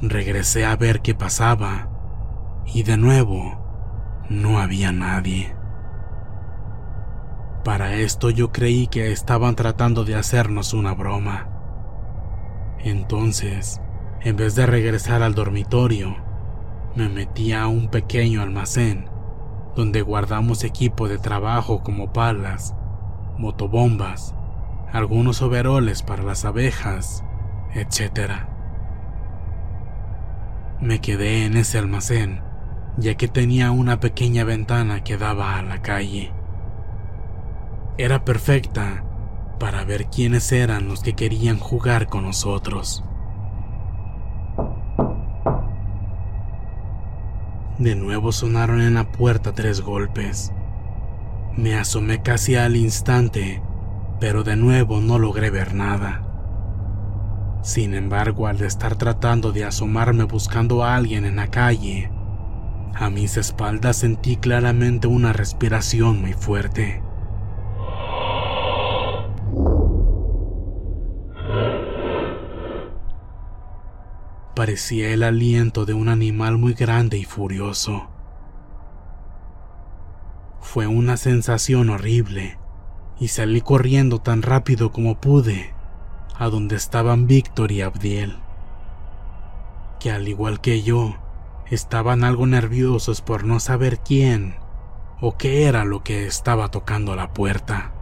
Regresé 0.00 0.64
a 0.64 0.76
ver 0.76 1.02
qué 1.02 1.14
pasaba 1.14 1.90
y 2.66 2.84
de 2.84 2.96
nuevo 2.96 3.63
no 4.34 4.58
había 4.58 4.92
nadie. 4.92 5.54
Para 7.64 7.94
esto 7.94 8.28
yo 8.28 8.52
creí 8.52 8.88
que 8.88 9.10
estaban 9.10 9.56
tratando 9.56 10.04
de 10.04 10.16
hacernos 10.16 10.74
una 10.74 10.92
broma. 10.92 11.48
Entonces, 12.80 13.80
en 14.20 14.36
vez 14.36 14.54
de 14.54 14.66
regresar 14.66 15.22
al 15.22 15.34
dormitorio, 15.34 16.16
me 16.94 17.08
metí 17.08 17.52
a 17.52 17.66
un 17.66 17.88
pequeño 17.88 18.42
almacén 18.42 19.08
donde 19.74 20.02
guardamos 20.02 20.62
equipo 20.62 21.08
de 21.08 21.18
trabajo 21.18 21.82
como 21.82 22.12
palas, 22.12 22.76
motobombas, 23.38 24.34
algunos 24.92 25.42
overoles 25.42 26.02
para 26.02 26.22
las 26.22 26.44
abejas, 26.44 27.24
etc. 27.74 28.46
Me 30.80 31.00
quedé 31.00 31.44
en 31.46 31.56
ese 31.56 31.78
almacén, 31.78 32.43
ya 32.96 33.14
que 33.16 33.28
tenía 33.28 33.70
una 33.70 34.00
pequeña 34.00 34.44
ventana 34.44 35.02
que 35.02 35.16
daba 35.16 35.58
a 35.58 35.62
la 35.62 35.82
calle. 35.82 36.32
Era 37.98 38.24
perfecta 38.24 39.04
para 39.58 39.84
ver 39.84 40.06
quiénes 40.06 40.50
eran 40.52 40.88
los 40.88 41.02
que 41.02 41.14
querían 41.14 41.58
jugar 41.58 42.06
con 42.08 42.24
nosotros. 42.24 43.04
De 47.78 47.96
nuevo 47.96 48.30
sonaron 48.30 48.80
en 48.80 48.94
la 48.94 49.10
puerta 49.10 49.52
tres 49.52 49.80
golpes. 49.80 50.52
Me 51.56 51.74
asomé 51.76 52.22
casi 52.22 52.54
al 52.54 52.76
instante, 52.76 53.62
pero 54.20 54.44
de 54.44 54.56
nuevo 54.56 55.00
no 55.00 55.18
logré 55.18 55.50
ver 55.50 55.74
nada. 55.74 56.22
Sin 57.62 57.94
embargo, 57.94 58.46
al 58.46 58.60
estar 58.60 58.96
tratando 58.96 59.50
de 59.50 59.64
asomarme 59.64 60.24
buscando 60.24 60.84
a 60.84 60.94
alguien 60.94 61.24
en 61.24 61.36
la 61.36 61.48
calle, 61.48 62.10
a 62.94 63.10
mis 63.10 63.36
espaldas 63.36 63.96
sentí 63.96 64.36
claramente 64.36 65.06
una 65.06 65.32
respiración 65.32 66.20
muy 66.20 66.32
fuerte. 66.32 67.02
Parecía 74.54 75.10
el 75.10 75.24
aliento 75.24 75.84
de 75.84 75.94
un 75.94 76.08
animal 76.08 76.58
muy 76.58 76.74
grande 76.74 77.18
y 77.18 77.24
furioso. 77.24 78.08
Fue 80.60 80.86
una 80.86 81.16
sensación 81.16 81.90
horrible 81.90 82.58
y 83.18 83.28
salí 83.28 83.60
corriendo 83.60 84.20
tan 84.20 84.42
rápido 84.42 84.92
como 84.92 85.20
pude 85.20 85.74
a 86.36 86.48
donde 86.48 86.76
estaban 86.76 87.26
Víctor 87.26 87.72
y 87.72 87.82
Abdiel, 87.82 88.36
que 90.00 90.10
al 90.10 90.28
igual 90.28 90.60
que 90.60 90.82
yo, 90.82 91.16
estaban 91.70 92.24
algo 92.24 92.46
nerviosos 92.46 93.20
por 93.20 93.44
no 93.44 93.60
saber 93.60 93.98
quién 94.00 94.56
o 95.20 95.36
qué 95.36 95.66
era 95.66 95.84
lo 95.84 96.02
que 96.02 96.26
estaba 96.26 96.70
tocando 96.70 97.16
la 97.16 97.32
puerta. 97.32 97.92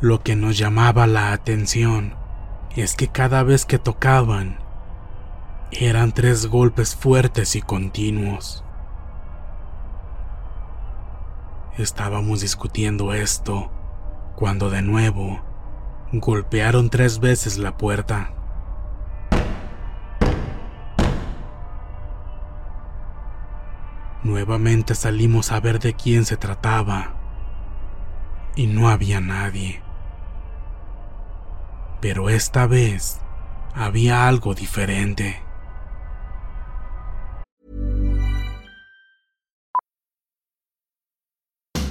Lo 0.00 0.22
que 0.22 0.36
nos 0.36 0.58
llamaba 0.58 1.06
la 1.06 1.32
atención 1.32 2.14
es 2.76 2.94
que 2.94 3.08
cada 3.08 3.42
vez 3.42 3.64
que 3.64 3.78
tocaban, 3.78 4.58
eran 5.70 6.12
tres 6.12 6.46
golpes 6.46 6.94
fuertes 6.94 7.56
y 7.56 7.62
continuos. 7.62 8.62
Estábamos 11.78 12.40
discutiendo 12.40 13.12
esto 13.12 13.70
cuando 14.36 14.70
de 14.70 14.82
nuevo 14.82 15.42
golpearon 16.12 16.88
tres 16.90 17.18
veces 17.18 17.58
la 17.58 17.76
puerta. 17.76 18.35
Nuevamente 24.26 24.96
salimos 24.96 25.52
a 25.52 25.60
ver 25.60 25.78
de 25.78 25.94
quién 25.94 26.24
se 26.24 26.36
trataba 26.36 27.14
y 28.56 28.66
no 28.66 28.88
había 28.88 29.20
nadie. 29.20 29.80
Pero 32.00 32.28
esta 32.28 32.66
vez 32.66 33.20
había 33.72 34.26
algo 34.26 34.52
diferente. 34.52 35.40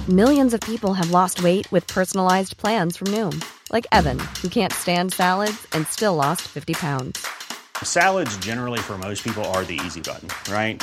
Millions 0.06 0.52
of 0.52 0.60
people 0.60 0.92
have 0.92 1.10
lost 1.10 1.42
weight 1.42 1.66
with 1.72 1.86
personalized 1.86 2.58
plans 2.58 2.98
from 2.98 3.08
Noom, 3.08 3.42
like 3.72 3.86
Evan, 3.92 4.18
who 4.42 4.50
can't 4.50 4.74
stand 4.74 5.10
salads 5.10 5.66
and 5.72 5.86
still 5.86 6.14
lost 6.14 6.42
50 6.42 6.74
pounds. 6.74 7.26
Salads, 7.82 8.36
generally, 8.36 8.78
for 8.78 8.98
most 8.98 9.24
people, 9.24 9.44
are 9.54 9.64
the 9.64 9.80
easy 9.86 10.02
button, 10.02 10.28
right? 10.52 10.82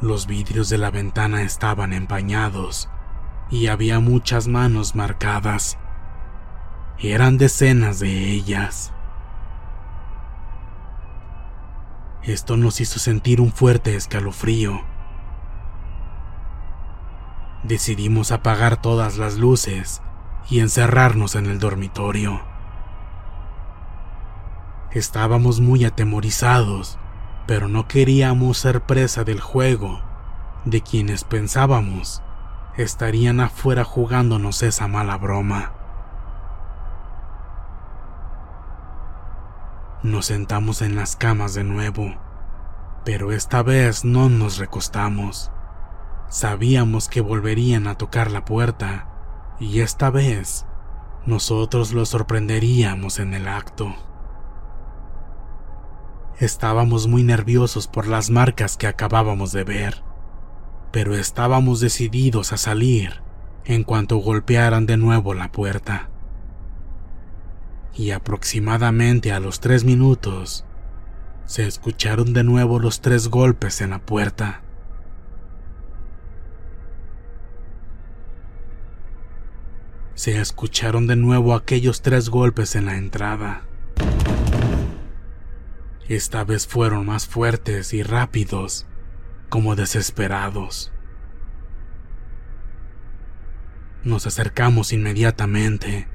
Los 0.00 0.26
vidrios 0.26 0.68
de 0.70 0.78
la 0.78 0.90
ventana 0.90 1.42
estaban 1.42 1.92
empañados 1.92 2.88
y 3.50 3.66
había 3.66 4.00
muchas 4.00 4.48
manos 4.48 4.94
marcadas. 4.94 5.78
Eran 6.98 7.38
decenas 7.38 8.00
de 8.00 8.30
ellas. 8.30 8.92
Esto 12.22 12.56
nos 12.56 12.80
hizo 12.80 12.98
sentir 12.98 13.40
un 13.40 13.52
fuerte 13.52 13.96
escalofrío. 13.96 14.80
Decidimos 17.62 18.32
apagar 18.32 18.80
todas 18.80 19.18
las 19.18 19.36
luces 19.36 20.02
y 20.48 20.60
encerrarnos 20.60 21.34
en 21.34 21.46
el 21.46 21.58
dormitorio. 21.58 22.49
Estábamos 24.92 25.60
muy 25.60 25.84
atemorizados, 25.84 26.98
pero 27.46 27.68
no 27.68 27.86
queríamos 27.86 28.58
ser 28.58 28.80
presa 28.82 29.22
del 29.22 29.40
juego 29.40 30.00
de 30.64 30.82
quienes 30.82 31.24
pensábamos 31.24 32.22
estarían 32.76 33.40
afuera 33.40 33.84
jugándonos 33.84 34.62
esa 34.62 34.88
mala 34.88 35.16
broma. 35.16 35.72
Nos 40.02 40.26
sentamos 40.26 40.82
en 40.82 40.96
las 40.96 41.14
camas 41.14 41.52
de 41.52 41.62
nuevo 41.62 42.14
Pero 43.04 43.32
esta 43.32 43.62
vez 43.62 44.04
no 44.04 44.28
nos 44.28 44.58
recostamos. 44.58 45.50
Sabíamos 46.28 47.08
que 47.08 47.20
volverían 47.20 47.86
a 47.86 47.96
tocar 47.96 48.30
la 48.30 48.44
puerta 48.44 49.08
y 49.58 49.80
esta 49.80 50.10
vez 50.10 50.66
nosotros 51.26 51.92
los 51.92 52.10
sorprenderíamos 52.10 53.18
en 53.18 53.34
el 53.34 53.48
acto. 53.48 53.94
Estábamos 56.40 57.06
muy 57.06 57.22
nerviosos 57.22 57.86
por 57.86 58.06
las 58.06 58.30
marcas 58.30 58.78
que 58.78 58.86
acabábamos 58.86 59.52
de 59.52 59.62
ver, 59.62 60.02
pero 60.90 61.14
estábamos 61.14 61.80
decididos 61.80 62.54
a 62.54 62.56
salir 62.56 63.20
en 63.66 63.84
cuanto 63.84 64.16
golpearan 64.16 64.86
de 64.86 64.96
nuevo 64.96 65.34
la 65.34 65.52
puerta. 65.52 66.08
Y 67.94 68.12
aproximadamente 68.12 69.32
a 69.32 69.38
los 69.38 69.60
tres 69.60 69.84
minutos, 69.84 70.64
se 71.44 71.66
escucharon 71.66 72.32
de 72.32 72.42
nuevo 72.42 72.78
los 72.78 73.02
tres 73.02 73.28
golpes 73.28 73.82
en 73.82 73.90
la 73.90 73.98
puerta. 73.98 74.62
Se 80.14 80.40
escucharon 80.40 81.06
de 81.06 81.16
nuevo 81.16 81.54
aquellos 81.54 82.00
tres 82.00 82.30
golpes 82.30 82.76
en 82.76 82.86
la 82.86 82.96
entrada. 82.96 83.66
Esta 86.10 86.42
vez 86.42 86.66
fueron 86.66 87.06
más 87.06 87.28
fuertes 87.28 87.94
y 87.94 88.02
rápidos, 88.02 88.84
como 89.48 89.76
desesperados. 89.76 90.92
Nos 94.02 94.26
acercamos 94.26 94.92
inmediatamente, 94.92 96.08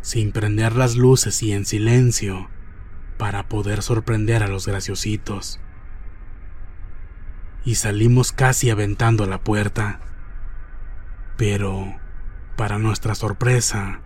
sin 0.00 0.32
prender 0.32 0.74
las 0.74 0.96
luces 0.96 1.42
y 1.42 1.52
en 1.52 1.66
silencio, 1.66 2.48
para 3.18 3.46
poder 3.46 3.82
sorprender 3.82 4.42
a 4.42 4.48
los 4.48 4.66
graciositos. 4.66 5.60
Y 7.62 7.74
salimos 7.74 8.32
casi 8.32 8.70
aventando 8.70 9.26
la 9.26 9.44
puerta. 9.44 10.00
Pero, 11.36 11.94
para 12.56 12.78
nuestra 12.78 13.14
sorpresa, 13.14 14.00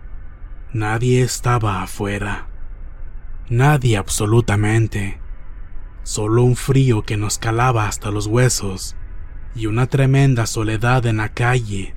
nadie 0.73 1.21
estaba 1.21 1.83
afuera. 1.83 2.50
Nadie 3.51 3.97
absolutamente. 3.97 5.19
Solo 6.03 6.41
un 6.43 6.55
frío 6.55 7.01
que 7.01 7.17
nos 7.17 7.37
calaba 7.37 7.85
hasta 7.85 8.09
los 8.09 8.27
huesos 8.27 8.95
y 9.53 9.65
una 9.65 9.87
tremenda 9.87 10.45
soledad 10.45 11.05
en 11.05 11.17
la 11.17 11.33
calle 11.33 11.93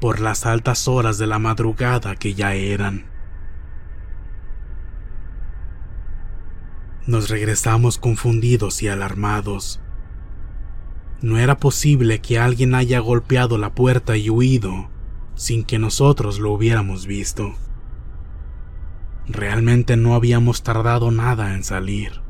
por 0.00 0.20
las 0.20 0.46
altas 0.46 0.88
horas 0.88 1.18
de 1.18 1.26
la 1.26 1.38
madrugada 1.38 2.16
que 2.16 2.32
ya 2.32 2.54
eran. 2.54 3.04
Nos 7.06 7.28
regresamos 7.28 7.98
confundidos 7.98 8.82
y 8.82 8.88
alarmados. 8.88 9.82
No 11.20 11.36
era 11.36 11.58
posible 11.58 12.20
que 12.22 12.38
alguien 12.38 12.74
haya 12.74 13.00
golpeado 13.00 13.58
la 13.58 13.74
puerta 13.74 14.16
y 14.16 14.30
huido 14.30 14.88
sin 15.34 15.62
que 15.62 15.78
nosotros 15.78 16.38
lo 16.38 16.52
hubiéramos 16.52 17.04
visto. 17.04 17.54
Realmente 19.28 19.96
no 19.96 20.14
habíamos 20.14 20.62
tardado 20.62 21.10
nada 21.10 21.54
en 21.54 21.64
salir. 21.64 22.22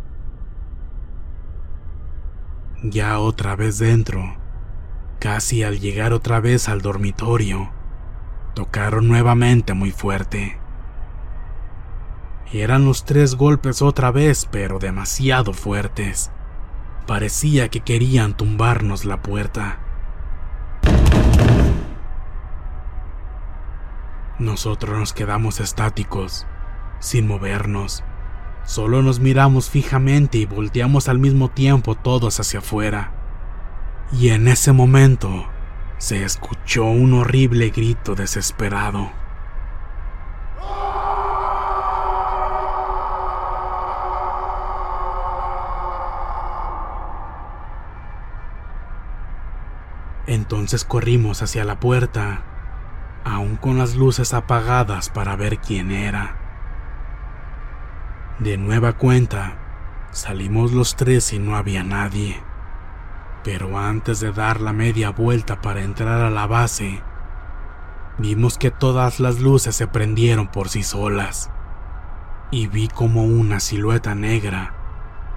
Ya 2.83 3.19
otra 3.19 3.57
vez 3.57 3.79
dentro, 3.79 4.37
casi 5.19 5.63
al 5.63 5.79
llegar 5.81 6.13
otra 6.13 6.41
vez 6.41 6.69
al 6.69 6.81
dormitorio, 6.81 7.71
tocaron 8.55 9.09
nuevamente 9.09 9.75
muy 9.75 9.91
fuerte. 9.91 10.59
Eran 12.53 12.85
los 12.87 13.05
tres 13.05 13.35
golpes 13.35 13.83
otra 13.83 14.11
vez, 14.11 14.49
pero 14.51 14.79
demasiado 14.79 15.53
fuertes. 15.53 16.31
Parecía 17.07 17.69
que 17.69 17.81
querían 17.81 18.37
tumbarnos 18.37 19.05
la 19.05 19.21
puerta. 19.21 19.81
Nosotros 24.39 24.99
nos 24.99 25.13
quedamos 25.13 25.61
estáticos, 25.61 26.47
sin 26.99 27.27
movernos. 27.27 28.05
Solo 28.65 29.03
nos 29.03 29.21
miramos 29.21 29.71
fijamente 29.71 30.39
y 30.39 30.47
volteamos 30.47 31.09
al 31.09 31.19
mismo 31.19 31.51
tiempo 31.51 31.95
todos 31.95 32.41
hacia 32.41 32.59
afuera. 32.59 33.13
Y 34.13 34.31
en 34.31 34.49
ese 34.49 34.73
momento 34.73 35.47
se 35.99 36.25
escuchó 36.25 36.85
un 36.85 37.15
horrible 37.15 37.71
grito 37.71 38.15
desesperado. 38.15 39.11
Entonces 50.27 50.85
corrimos 50.85 51.41
hacia 51.43 51.65
la 51.65 51.79
puerta, 51.79 52.43
aún 53.25 53.57
con 53.57 53.79
las 53.79 53.95
luces 53.95 54.35
apagadas 54.35 55.09
para 55.09 55.37
ver 55.37 55.59
quién 55.59 55.93
era. 55.93 56.46
De 58.39 58.59
nueva 58.59 58.93
cuenta, 58.93 59.57
salimos 60.13 60.73
los 60.73 60.95
tres 60.95 61.33
y 61.33 61.39
no 61.39 61.57
había 61.57 61.83
nadie. 61.83 62.39
Pero 63.43 63.79
antes 63.79 64.21
de 64.21 64.31
dar 64.31 64.61
la 64.61 64.75
media 64.75 65.09
vuelta 65.09 65.63
para 65.63 65.83
entrar 65.83 66.21
a 66.21 66.29
la 66.29 66.47
base, 66.47 67.03
vimos 68.19 68.59
que 68.59 68.71
todas 68.71 69.21
las 69.21 69.41
luces 69.41 69.75
se 69.75 69.87
prendieron 69.87 70.49
por 70.49 70.69
sí 70.69 70.83
solas. 70.83 71.51
Y 72.51 72.67
vi 72.67 72.89
como 72.89 73.25
una 73.25 73.59
silueta 73.59 74.15
negra, 74.15 74.75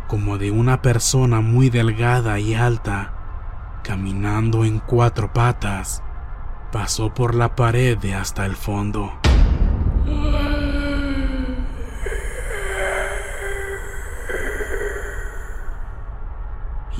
como 0.09 0.37
de 0.37 0.51
una 0.51 0.81
persona 0.81 1.39
muy 1.39 1.69
delgada 1.69 2.37
y 2.39 2.53
alta, 2.53 3.13
caminando 3.81 4.65
en 4.65 4.79
cuatro 4.79 5.31
patas, 5.31 6.03
pasó 6.73 7.13
por 7.13 7.33
la 7.33 7.55
pared 7.55 7.97
de 7.97 8.13
hasta 8.13 8.45
el 8.45 8.57
fondo. 8.57 9.18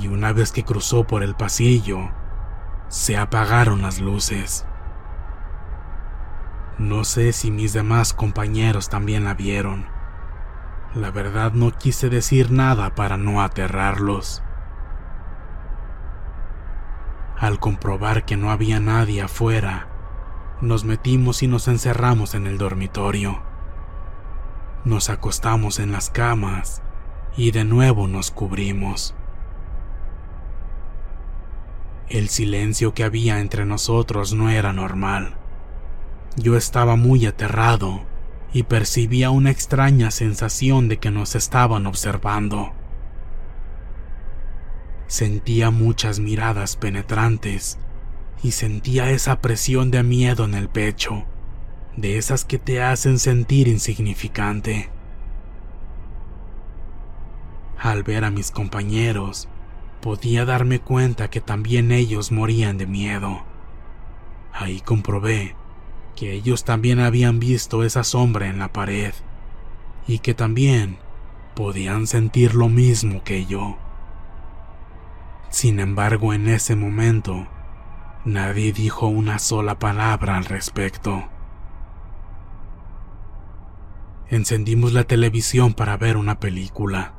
Una 0.10 0.34
vez 0.34 0.52
que 0.52 0.64
cruzó 0.64 1.06
por 1.06 1.24
el 1.24 1.36
pasillo, 1.36 2.10
se 2.88 3.18
apagaron 3.18 3.82
las 3.82 4.00
luces. 4.00 4.66
No 6.78 7.04
sé 7.04 7.34
si 7.34 7.52
mis 7.52 7.74
demás 7.74 8.14
compañeros 8.14 8.90
también 8.90 9.26
la 9.26 9.34
vieron. 9.34 9.86
La 10.94 11.12
verdad 11.12 11.52
no 11.52 11.72
quise 11.72 12.10
decir 12.10 12.52
nada 12.52 12.96
para 12.96 13.18
no 13.18 13.42
aterrarlos. 13.42 14.42
Al 17.38 17.60
comprobar 17.60 18.26
que 18.26 18.38
no 18.38 18.50
había 18.50 18.80
nadie 18.80 19.22
afuera, 19.22 19.88
nos 20.62 20.84
metimos 20.84 21.44
y 21.44 21.48
nos 21.48 21.68
encerramos 21.68 22.34
en 22.34 22.48
el 22.48 22.58
dormitorio. 22.58 23.42
Nos 24.84 25.10
acostamos 25.10 25.80
en 25.80 25.92
las 25.92 26.10
camas 26.10 26.82
y 27.38 27.52
de 27.52 27.66
nuevo 27.66 28.08
nos 28.08 28.32
cubrimos. 28.32 29.16
El 32.10 32.30
silencio 32.30 32.96
que 32.96 33.04
había 33.04 33.40
entre 33.40 33.68
nosotros 33.68 34.34
no 34.34 34.50
era 34.50 34.74
normal. 34.74 35.36
Yo 36.36 36.58
estaba 36.58 36.96
muy 36.96 37.28
aterrado 37.28 38.02
y 38.52 38.64
percibía 38.64 39.30
una 39.30 39.52
extraña 39.52 40.10
sensación 40.10 40.88
de 40.88 40.98
que 40.98 41.12
nos 41.12 41.36
estaban 41.36 41.86
observando. 41.86 42.74
Sentía 45.06 45.70
muchas 45.70 46.20
miradas 46.20 46.78
penetrantes 46.78 47.78
y 48.42 48.52
sentía 48.54 49.12
esa 49.12 49.40
presión 49.40 49.92
de 49.92 50.02
miedo 50.02 50.46
en 50.46 50.56
el 50.56 50.68
pecho, 50.68 51.26
de 51.96 52.18
esas 52.18 52.44
que 52.44 52.58
te 52.58 52.82
hacen 52.82 53.20
sentir 53.20 53.68
insignificante. 53.68 54.90
Al 57.78 58.02
ver 58.02 58.26
a 58.26 58.32
mis 58.32 58.50
compañeros, 58.50 59.48
podía 60.02 60.46
darme 60.46 60.80
cuenta 60.80 61.30
que 61.30 61.42
también 61.42 61.92
ellos 61.92 62.32
morían 62.32 62.78
de 62.78 62.88
miedo. 62.88 63.44
Ahí 64.54 64.82
comprobé 64.82 65.56
que 66.16 66.34
ellos 66.34 66.64
también 66.64 67.00
habían 67.00 67.40
visto 67.40 67.84
esa 67.84 68.04
sombra 68.04 68.48
en 68.48 68.60
la 68.60 68.74
pared 68.74 69.14
y 70.08 70.20
que 70.20 70.34
también 70.34 70.98
podían 71.56 72.08
sentir 72.08 72.56
lo 72.56 72.70
mismo 72.70 73.24
que 73.24 73.46
yo. 73.46 73.78
Sin 75.50 75.80
embargo, 75.80 76.34
en 76.34 76.48
ese 76.48 76.76
momento, 76.76 77.48
nadie 78.26 78.72
dijo 78.72 79.08
una 79.08 79.40
sola 79.40 79.80
palabra 79.80 80.38
al 80.38 80.46
respecto. 80.46 81.24
Encendimos 84.30 84.94
la 84.94 85.06
televisión 85.06 85.74
para 85.74 85.98
ver 85.98 86.16
una 86.18 86.40
película 86.40 87.19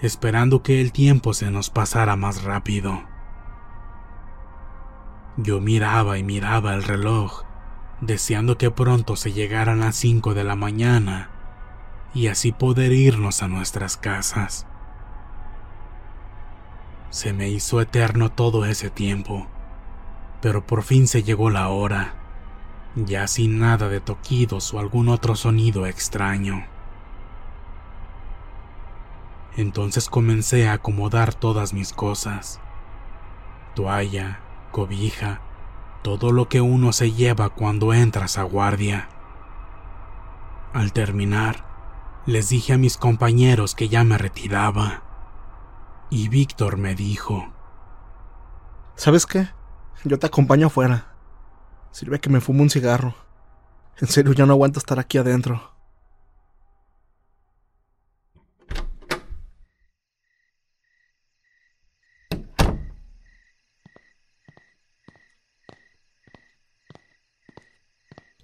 esperando 0.00 0.62
que 0.62 0.80
el 0.80 0.92
tiempo 0.92 1.34
se 1.34 1.50
nos 1.50 1.70
pasara 1.70 2.16
más 2.16 2.42
rápido. 2.42 3.02
Yo 5.36 5.60
miraba 5.60 6.18
y 6.18 6.22
miraba 6.22 6.74
el 6.74 6.84
reloj, 6.84 7.42
deseando 8.00 8.58
que 8.58 8.70
pronto 8.70 9.16
se 9.16 9.32
llegaran 9.32 9.80
las 9.80 9.96
cinco 9.96 10.34
de 10.34 10.44
la 10.44 10.56
mañana 10.56 11.30
y 12.14 12.28
así 12.28 12.52
poder 12.52 12.92
irnos 12.92 13.42
a 13.42 13.48
nuestras 13.48 13.96
casas. 13.96 14.66
Se 17.10 17.32
me 17.32 17.48
hizo 17.48 17.80
eterno 17.80 18.30
todo 18.30 18.64
ese 18.64 18.90
tiempo, 18.90 19.46
pero 20.40 20.66
por 20.66 20.82
fin 20.82 21.08
se 21.08 21.22
llegó 21.22 21.50
la 21.50 21.68
hora, 21.68 22.14
ya 22.94 23.26
sin 23.26 23.58
nada 23.58 23.88
de 23.88 24.00
toquidos 24.00 24.72
o 24.74 24.78
algún 24.78 25.08
otro 25.08 25.34
sonido 25.34 25.86
extraño. 25.86 26.73
Entonces 29.56 30.08
comencé 30.08 30.68
a 30.68 30.74
acomodar 30.74 31.34
todas 31.34 31.72
mis 31.72 31.92
cosas. 31.92 32.60
Toalla, 33.74 34.40
cobija, 34.72 35.40
todo 36.02 36.32
lo 36.32 36.48
que 36.48 36.60
uno 36.60 36.92
se 36.92 37.12
lleva 37.12 37.50
cuando 37.50 37.92
entras 37.92 38.36
a 38.38 38.42
guardia. 38.42 39.08
Al 40.72 40.92
terminar, 40.92 41.64
les 42.26 42.48
dije 42.48 42.72
a 42.72 42.78
mis 42.78 42.96
compañeros 42.96 43.74
que 43.74 43.88
ya 43.88 44.02
me 44.02 44.18
retiraba. 44.18 45.02
Y 46.10 46.28
Víctor 46.28 46.76
me 46.76 46.94
dijo, 46.94 47.52
¿Sabes 48.96 49.26
qué? 49.26 49.48
Yo 50.04 50.18
te 50.18 50.26
acompaño 50.26 50.68
afuera. 50.68 51.14
Sirve 51.90 52.20
que 52.20 52.30
me 52.30 52.40
fumo 52.40 52.62
un 52.62 52.70
cigarro. 52.70 53.14
En 54.00 54.08
serio, 54.08 54.32
ya 54.32 54.46
no 54.46 54.52
aguanto 54.52 54.78
estar 54.78 54.98
aquí 54.98 55.18
adentro. 55.18 55.73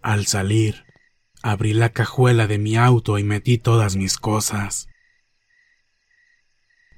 Al 0.02 0.24
salir, 0.24 0.86
abrí 1.42 1.74
la 1.74 1.90
cajuela 1.90 2.46
de 2.46 2.56
mi 2.56 2.76
auto 2.76 3.18
y 3.18 3.24
metí 3.24 3.58
todas 3.58 3.96
mis 3.96 4.16
cosas. 4.16 4.88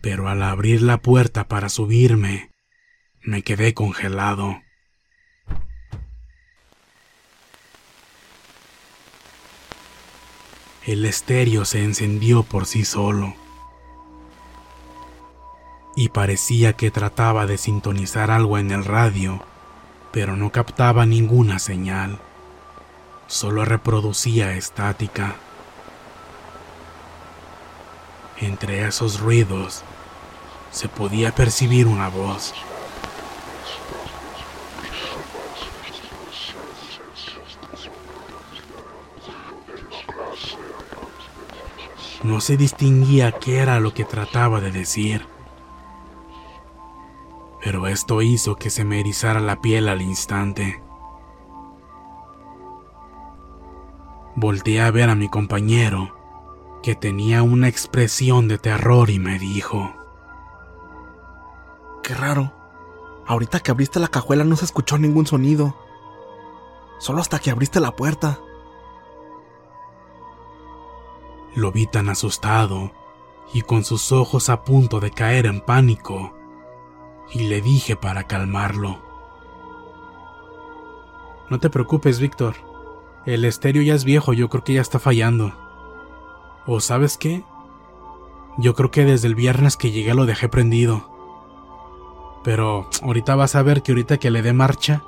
Pero 0.01 0.29
al 0.29 0.43
abrir 0.43 0.83
la 0.83 1.03
puerta 1.03 1.49
para 1.49 1.69
subirme, 1.69 2.53
me 3.21 3.43
quedé 3.43 3.75
congelado. 3.75 4.63
El 10.87 11.05
estéreo 11.05 11.65
se 11.65 11.83
encendió 11.83 12.45
por 12.45 12.67
sí 12.67 12.85
solo 12.85 13.35
y 15.95 16.09
parecía 16.09 16.73
que 16.73 16.91
trataba 16.91 17.47
de 17.47 17.59
sintonizar 17.59 18.31
algo 18.31 18.59
en 18.59 18.71
el 18.71 18.85
radio, 18.85 19.45
pero 20.11 20.37
no 20.37 20.51
captaba 20.51 21.05
ninguna 21.05 21.59
señal 21.59 22.21
solo 23.33 23.65
reproducía 23.65 24.53
estática. 24.53 25.37
Entre 28.39 28.87
esos 28.87 29.21
ruidos 29.21 29.85
se 30.71 30.91
podía 30.91 31.35
percibir 31.35 31.87
una 31.87 32.11
voz. 32.11 32.53
No 42.23 42.43
se 42.43 42.59
distinguía 42.59 43.33
qué 43.33 43.61
era 43.61 43.81
lo 43.81 43.95
que 43.95 44.05
trataba 44.05 44.61
de 44.61 44.73
decir, 44.73 45.27
pero 47.65 47.87
esto 47.87 48.21
hizo 48.21 48.57
que 48.57 48.69
se 48.69 48.85
me 48.85 49.01
erizara 49.01 49.41
la 49.41 49.63
piel 49.63 49.89
al 49.89 50.03
instante. 50.03 50.82
Volteé 54.43 54.81
a 54.81 54.91
ver 54.91 55.09
a 55.09 55.15
mi 55.15 55.29
compañero, 55.29 56.17
que 56.83 56.97
tenía 56.97 57.45
una 57.45 57.69
expresión 57.69 58.49
de 58.49 58.59
terror 58.59 59.09
y 59.09 59.21
me 59.21 59.39
dijo, 59.39 59.95
Qué 62.03 62.13
raro. 62.13 62.53
Ahorita 63.25 63.61
que 63.61 63.71
abriste 63.71 64.01
la 64.01 64.09
cajuela 64.09 64.43
no 64.43 64.57
se 64.57 64.65
escuchó 64.65 64.99
ningún 64.99 65.29
sonido. 65.29 65.77
Solo 66.99 67.21
hasta 67.21 67.39
que 67.39 67.53
abriste 67.53 67.79
la 67.79 67.95
puerta. 67.95 68.41
Lo 71.55 71.71
vi 71.71 71.87
tan 71.87 72.09
asustado 72.09 72.91
y 73.55 73.63
con 73.63 73.85
sus 73.85 74.11
ojos 74.11 74.49
a 74.49 74.65
punto 74.65 74.99
de 74.99 75.13
caer 75.13 75.47
en 75.47 75.61
pánico, 75.61 76.35
y 77.33 77.45
le 77.45 77.61
dije 77.61 77.95
para 77.95 78.25
calmarlo. 78.25 78.99
No 81.49 81.61
te 81.61 81.71
preocupes, 81.71 82.19
Víctor. 82.19 82.72
El 83.25 83.45
estéreo 83.45 83.83
ya 83.83 83.95
es 83.95 84.05
viejo, 84.05 84.33
yo 84.33 84.49
creo 84.49 84.65
que 84.65 84.75
ya 84.75 84.81
está 84.81 84.99
fallando. 84.99 85.53
¿O 86.67 86.81
sabes 86.81 87.17
qué? 87.17 87.45
Yo 88.59 88.75
creo 88.75 88.91
que 88.91 89.05
desde 89.05 89.29
el 89.29 89.37
viernes 89.37 89.77
que 89.77 89.93
llegué 89.93 90.13
lo 90.15 90.27
dejé 90.27 90.49
prendido. 90.49 91.09
Pero 92.43 92.89
ahorita 93.03 93.37
vas 93.37 93.55
a 93.55 93.63
ver 93.63 93.83
que 93.83 93.93
ahorita 93.93 94.19
que 94.19 94.31
le 94.33 94.43
dé 94.43 94.53
marcha, 94.53 95.05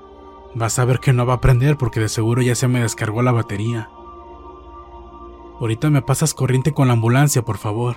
vas 0.55 0.79
a 0.79 0.85
ver 0.85 1.00
que 1.00 1.12
no 1.12 1.27
va 1.27 1.35
a 1.35 1.40
prender 1.40 1.77
porque 1.77 1.98
de 1.98 2.09
seguro 2.09 2.40
ya 2.40 2.55
se 2.55 2.68
me 2.68 2.81
descargó 2.81 3.20
la 3.22 3.33
batería. 3.33 3.90
Ahorita 5.59 5.90
me 5.90 6.03
pasas 6.03 6.35
corriente 6.35 6.72
con 6.72 6.87
la 6.87 6.94
ambulancia, 6.94 7.42
por 7.42 7.59
favor. 7.59 7.96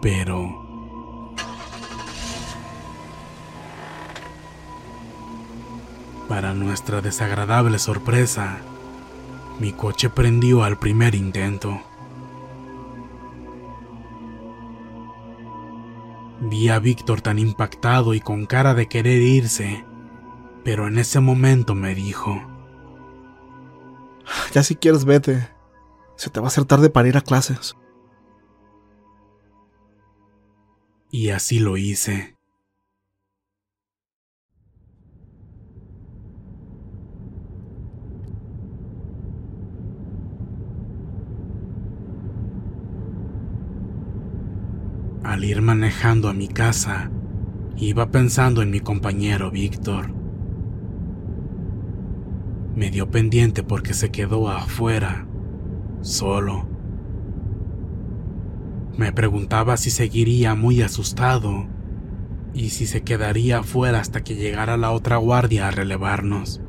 Pero 0.00 0.65
Para 6.36 6.52
nuestra 6.52 7.00
desagradable 7.00 7.78
sorpresa, 7.78 8.58
mi 9.58 9.72
coche 9.72 10.10
prendió 10.10 10.64
al 10.64 10.78
primer 10.78 11.14
intento. 11.14 11.80
Vi 16.42 16.68
a 16.68 16.78
Víctor 16.78 17.22
tan 17.22 17.38
impactado 17.38 18.12
y 18.12 18.20
con 18.20 18.44
cara 18.44 18.74
de 18.74 18.86
querer 18.86 19.22
irse, 19.22 19.86
pero 20.62 20.88
en 20.88 20.98
ese 20.98 21.20
momento 21.20 21.74
me 21.74 21.94
dijo, 21.94 22.38
Ya 24.52 24.62
si 24.62 24.76
quieres 24.76 25.06
vete, 25.06 25.48
se 26.16 26.28
te 26.28 26.38
va 26.38 26.48
a 26.48 26.48
hacer 26.48 26.66
tarde 26.66 26.90
para 26.90 27.08
ir 27.08 27.16
a 27.16 27.22
clases. 27.22 27.76
Y 31.10 31.30
así 31.30 31.60
lo 31.60 31.78
hice. 31.78 32.35
Al 45.36 45.44
ir 45.44 45.60
manejando 45.60 46.30
a 46.30 46.32
mi 46.32 46.48
casa, 46.48 47.10
iba 47.76 48.10
pensando 48.10 48.62
en 48.62 48.70
mi 48.70 48.80
compañero 48.80 49.50
Víctor. 49.50 50.10
Me 52.74 52.90
dio 52.90 53.10
pendiente 53.10 53.62
porque 53.62 53.92
se 53.92 54.10
quedó 54.10 54.48
afuera, 54.48 55.26
solo. 56.00 56.66
Me 58.96 59.12
preguntaba 59.12 59.76
si 59.76 59.90
seguiría 59.90 60.54
muy 60.54 60.80
asustado 60.80 61.66
y 62.54 62.70
si 62.70 62.86
se 62.86 63.02
quedaría 63.02 63.58
afuera 63.58 64.00
hasta 64.00 64.24
que 64.24 64.36
llegara 64.36 64.78
la 64.78 64.90
otra 64.90 65.18
guardia 65.18 65.68
a 65.68 65.70
relevarnos. 65.70 66.62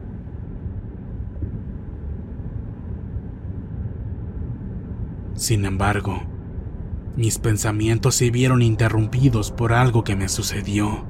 Sin 5.36 5.64
embargo, 5.64 6.22
mis 7.18 7.40
pensamientos 7.40 8.14
se 8.14 8.30
vieron 8.30 8.62
interrumpidos 8.62 9.52
por 9.52 9.74
algo 9.74 10.04
que 10.04 10.16
me 10.16 10.30
sucedió. 10.30 11.04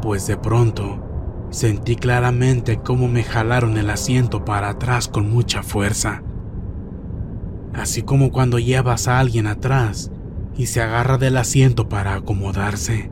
Pues 0.00 0.26
de 0.26 0.38
pronto 0.38 1.46
sentí 1.50 1.96
claramente 1.96 2.78
cómo 2.78 3.08
me 3.08 3.24
jalaron 3.24 3.76
el 3.76 3.90
asiento 3.90 4.46
para 4.46 4.70
atrás 4.70 5.06
con 5.06 5.30
mucha 5.30 5.62
fuerza. 5.62 6.22
Así 7.74 8.02
como 8.02 8.32
cuando 8.32 8.58
llevas 8.58 9.06
a 9.06 9.18
alguien 9.18 9.46
atrás 9.46 10.10
y 10.56 10.66
se 10.66 10.80
agarra 10.80 11.18
del 11.18 11.36
asiento 11.36 11.90
para 11.90 12.14
acomodarse. 12.14 13.10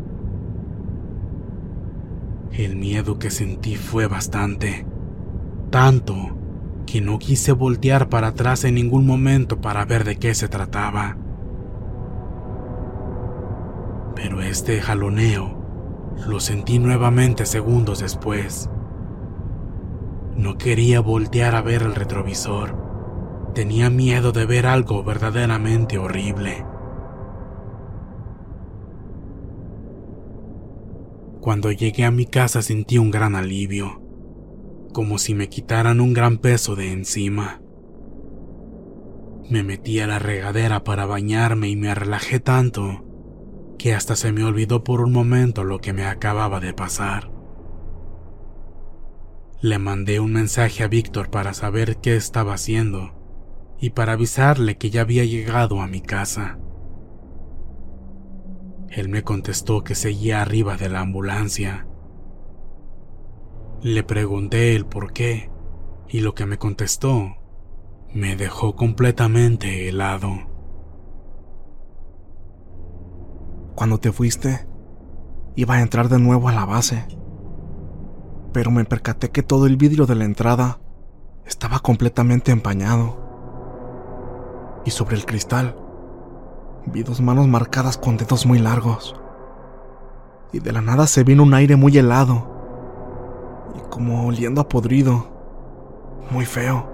El 2.51 2.77
miedo 2.77 3.19
que 3.19 3.31
sentí 3.31 3.77
fue 3.77 4.07
bastante, 4.07 4.87
tanto 5.71 6.40
que 6.91 7.01
no 7.01 7.21
quise 7.21 7.53
voltear 7.53 8.09
para 8.09 8.29
atrás 8.29 8.65
en 8.65 8.75
ningún 8.75 9.07
momento 9.07 9.61
para 9.61 9.85
ver 9.85 10.03
de 10.03 10.17
qué 10.17 10.35
se 10.35 10.49
trataba. 10.49 11.17
Pero 14.17 14.43
este 14.43 14.81
jaloneo 14.81 15.57
lo 16.27 16.41
sentí 16.41 16.81
nuevamente 16.81 17.47
segundos 17.47 18.01
después. 18.01 18.69
No 20.35 20.59
quería 20.59 21.01
voltear 21.01 21.55
a 21.55 21.63
ver 21.63 21.83
el 21.83 21.95
retrovisor. 21.95 22.75
Tenía 23.55 23.89
miedo 23.89 24.33
de 24.33 24.47
ver 24.47 24.67
algo 24.67 25.05
verdaderamente 25.05 25.97
horrible. 25.97 26.67
Cuando 31.41 31.71
llegué 31.71 32.05
a 32.05 32.11
mi 32.11 32.27
casa 32.27 32.63
sentí 32.63 32.99
un 32.99 33.13
gran 33.13 33.37
alivio 33.37 34.00
como 34.93 35.19
si 35.19 35.35
me 35.35 35.49
quitaran 35.49 36.01
un 36.01 36.13
gran 36.13 36.39
peso 36.39 36.77
de 36.77 36.93
encima. 36.93 37.61
Me 39.49 39.63
metí 39.63 40.01
a 40.01 40.07
la 40.07 40.19
regadera 40.19 40.85
para 40.85 41.07
bañarme 41.07 41.69
y 41.69 41.77
me 41.77 41.95
relajé 41.95 42.41
tanto 42.41 43.05
que 43.79 43.95
hasta 43.95 44.15
se 44.15 44.31
me 44.31 44.45
olvidó 44.45 44.85
por 44.85 45.01
un 45.01 45.13
momento 45.13 45.65
lo 45.65 45.81
que 45.81 45.93
me 45.93 46.05
acababa 46.05 46.61
de 46.61 46.75
pasar. 46.75 47.31
Le 49.63 49.79
mandé 49.79 50.21
un 50.21 50.33
mensaje 50.33 50.85
a 50.85 50.89
Víctor 50.89 51.31
para 51.31 51.55
saber 51.55 51.97
qué 51.97 52.17
estaba 52.17 52.55
haciendo 52.55 53.15
y 53.81 53.91
para 53.91 54.13
avisarle 54.13 54.77
que 54.77 54.91
ya 54.91 55.01
había 55.01 55.25
llegado 55.25 55.81
a 55.81 55.87
mi 55.87 56.01
casa. 56.01 56.59
Él 58.91 59.09
me 59.09 59.23
contestó 59.23 59.85
que 59.85 59.95
seguía 59.95 60.43
arriba 60.43 60.77
de 60.77 60.89
la 60.89 61.01
ambulancia. 61.01 61.87
Le 63.83 64.03
pregunté 64.03 64.77
el 64.77 64.85
por 64.85 65.15
qué 65.15 65.51
y 66.07 66.21
lo 66.21 66.35
que 66.35 66.45
me 66.45 66.59
contestó 66.59 67.37
me 68.13 68.37
dejó 68.37 68.77
completamente 68.77 69.89
helado. 69.89 70.33
Cuando 73.75 73.97
te 73.97 74.13
fuiste, 74.13 74.69
iba 75.57 75.77
a 75.77 75.81
entrar 75.81 76.11
de 76.11 76.19
nuevo 76.19 76.51
a 76.51 76.53
la 76.53 76.67
base, 76.67 77.07
pero 78.53 78.71
me 78.71 78.85
percaté 78.85 79.31
que 79.31 79.43
todo 79.43 79.65
el 79.65 79.79
vidrio 79.79 80.05
de 80.05 80.15
la 80.15 80.27
entrada 80.27 80.79
estaba 81.47 81.79
completamente 81.79 82.53
empañado. 82.53 83.17
Y 84.85 84.91
sobre 84.91 85.17
el 85.17 85.25
cristal 85.25 85.75
vi 86.85 87.03
dos 87.03 87.23
manos 87.23 87.49
marcadas 87.49 87.97
con 87.97 88.19
dedos 88.19 88.45
muy 88.45 88.59
largos. 88.59 89.17
Y 90.53 90.59
de 90.59 90.71
la 90.71 90.83
nada 90.83 91.07
se 91.07 91.25
vino 91.25 91.45
un 91.45 91.55
aire 91.55 91.77
muy 91.77 91.97
helado 91.97 92.50
como 93.91 94.27
oliendo 94.27 94.61
a 94.61 94.69
podrido, 94.69 95.27
muy 96.31 96.47
feo. 96.47 96.89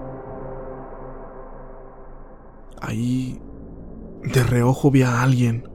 Ahí, 2.81 3.41
de 4.23 4.43
reojo 4.43 4.91
vi 4.91 5.03
a 5.03 5.21
alguien, 5.21 5.69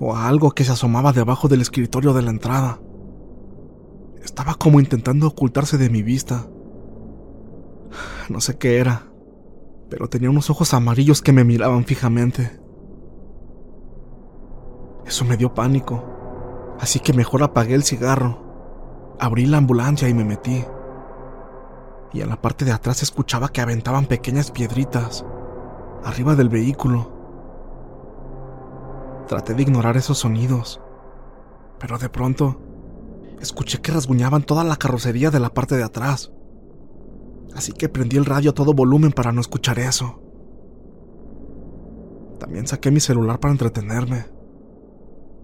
o 0.00 0.14
a 0.14 0.28
algo 0.28 0.50
que 0.52 0.64
se 0.64 0.72
asomaba 0.72 1.12
debajo 1.12 1.48
del 1.48 1.60
escritorio 1.60 2.12
de 2.12 2.22
la 2.22 2.30
entrada. 2.30 2.80
Estaba 4.22 4.54
como 4.54 4.80
intentando 4.80 5.28
ocultarse 5.28 5.78
de 5.78 5.90
mi 5.90 6.02
vista. 6.02 6.46
No 8.28 8.40
sé 8.40 8.58
qué 8.58 8.78
era, 8.78 9.06
pero 9.88 10.08
tenía 10.08 10.30
unos 10.30 10.50
ojos 10.50 10.74
amarillos 10.74 11.22
que 11.22 11.32
me 11.32 11.44
miraban 11.44 11.84
fijamente. 11.84 12.60
Eso 15.06 15.24
me 15.24 15.36
dio 15.36 15.54
pánico, 15.54 16.04
así 16.78 17.00
que 17.00 17.14
mejor 17.14 17.42
apagué 17.42 17.74
el 17.74 17.84
cigarro, 17.84 18.47
abrí 19.18 19.46
la 19.46 19.58
ambulancia 19.58 20.08
y 20.08 20.14
me 20.14 20.24
metí. 20.24 20.64
Y 22.12 22.20
en 22.20 22.28
la 22.28 22.40
parte 22.40 22.64
de 22.64 22.72
atrás 22.72 23.02
escuchaba 23.02 23.48
que 23.48 23.60
aventaban 23.60 24.06
pequeñas 24.06 24.50
piedritas 24.50 25.24
arriba 26.04 26.34
del 26.34 26.48
vehículo. 26.48 27.12
Traté 29.26 29.54
de 29.54 29.62
ignorar 29.62 29.96
esos 29.96 30.18
sonidos, 30.18 30.80
pero 31.78 31.98
de 31.98 32.08
pronto 32.08 32.60
escuché 33.40 33.80
que 33.80 33.92
rasguñaban 33.92 34.42
toda 34.42 34.64
la 34.64 34.76
carrocería 34.76 35.30
de 35.30 35.40
la 35.40 35.50
parte 35.50 35.76
de 35.76 35.84
atrás. 35.84 36.32
Así 37.54 37.72
que 37.72 37.88
prendí 37.88 38.16
el 38.16 38.24
radio 38.24 38.50
a 38.50 38.54
todo 38.54 38.72
volumen 38.72 39.12
para 39.12 39.32
no 39.32 39.40
escuchar 39.40 39.78
eso. 39.78 40.22
También 42.38 42.66
saqué 42.66 42.90
mi 42.90 43.00
celular 43.00 43.40
para 43.40 43.52
entretenerme. 43.52 44.26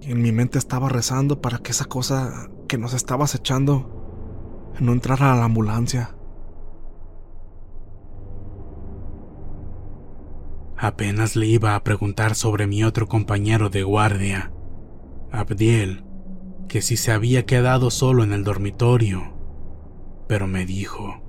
Y 0.00 0.12
en 0.12 0.22
mi 0.22 0.32
mente 0.32 0.58
estaba 0.58 0.88
rezando 0.88 1.40
para 1.40 1.58
que 1.58 1.72
esa 1.72 1.87
cosa 1.87 2.48
que 2.66 2.79
nos 2.79 2.94
estaba 2.94 3.24
acechando 3.24 4.72
no 4.81 4.92
entrara 4.92 5.33
a 5.33 5.37
la 5.37 5.44
ambulancia. 5.44 6.16
Apenas 10.77 11.37
le 11.37 11.46
iba 11.46 11.74
a 11.74 11.85
preguntar 11.85 12.35
sobre 12.35 12.66
mi 12.66 12.85
otro 12.85 13.07
compañero 13.07 13.70
de 13.70 13.83
guardia, 13.85 14.53
Abdiel, 15.31 16.05
que 16.68 16.83
si 16.83 16.96
se 16.96 17.12
había 17.12 17.46
quedado 17.46 17.90
solo 17.90 18.24
en 18.24 18.33
el 18.33 18.44
dormitorio, 18.44 19.35
pero 20.27 20.46
me 20.46 20.66
dijo. 20.66 21.22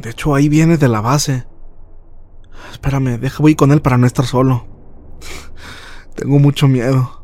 De 0.00 0.10
hecho, 0.10 0.34
ahí 0.34 0.48
viene 0.48 0.76
de 0.76 0.88
la 0.88 1.00
base. 1.00 1.46
Espérame, 2.70 3.18
deja 3.18 3.42
voy 3.42 3.54
con 3.54 3.72
él 3.72 3.82
para 3.82 3.98
no 3.98 4.06
estar 4.06 4.24
solo. 4.24 4.66
Tengo 6.14 6.38
mucho 6.38 6.68
miedo. 6.68 7.23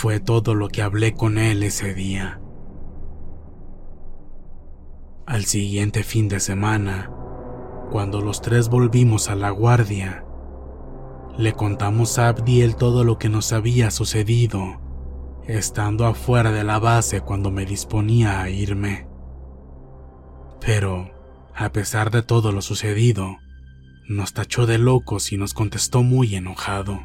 Fue 0.00 0.20
todo 0.20 0.54
lo 0.54 0.68
que 0.68 0.80
hablé 0.80 1.12
con 1.14 1.38
él 1.38 1.64
ese 1.64 1.92
día. 1.92 2.40
Al 5.26 5.44
siguiente 5.44 6.04
fin 6.04 6.28
de 6.28 6.38
semana, 6.38 7.10
cuando 7.90 8.20
los 8.20 8.40
tres 8.40 8.68
volvimos 8.68 9.28
a 9.28 9.34
la 9.34 9.50
guardia, 9.50 10.24
le 11.36 11.52
contamos 11.52 12.16
a 12.20 12.28
Abdiel 12.28 12.76
todo 12.76 13.02
lo 13.02 13.18
que 13.18 13.28
nos 13.28 13.52
había 13.52 13.90
sucedido, 13.90 14.80
estando 15.48 16.06
afuera 16.06 16.52
de 16.52 16.62
la 16.62 16.78
base 16.78 17.22
cuando 17.22 17.50
me 17.50 17.66
disponía 17.66 18.40
a 18.40 18.50
irme. 18.50 19.08
Pero, 20.60 21.10
a 21.56 21.72
pesar 21.72 22.12
de 22.12 22.22
todo 22.22 22.52
lo 22.52 22.62
sucedido, 22.62 23.38
nos 24.08 24.32
tachó 24.32 24.64
de 24.64 24.78
locos 24.78 25.32
y 25.32 25.38
nos 25.38 25.54
contestó 25.54 26.04
muy 26.04 26.36
enojado. 26.36 27.00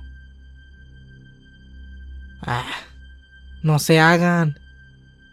Ah, 2.45 2.65
no 3.61 3.79
se 3.79 3.99
hagan. 3.99 4.59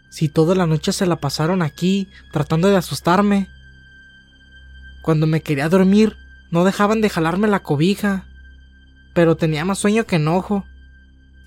Si 0.09 0.27
toda 0.27 0.55
la 0.55 0.67
noche 0.67 0.91
se 0.91 1.05
la 1.05 1.17
pasaron 1.17 1.61
aquí, 1.61 2.09
tratando 2.31 2.67
de 2.67 2.77
asustarme. 2.77 3.47
Cuando 5.01 5.27
me 5.27 5.41
quería 5.41 5.69
dormir, 5.69 6.17
no 6.51 6.63
dejaban 6.63 7.01
de 7.01 7.09
jalarme 7.09 7.47
la 7.47 7.63
cobija. 7.63 8.25
Pero 9.13 9.37
tenía 9.37 9.65
más 9.65 9.79
sueño 9.79 10.05
que 10.05 10.17
enojo. 10.17 10.65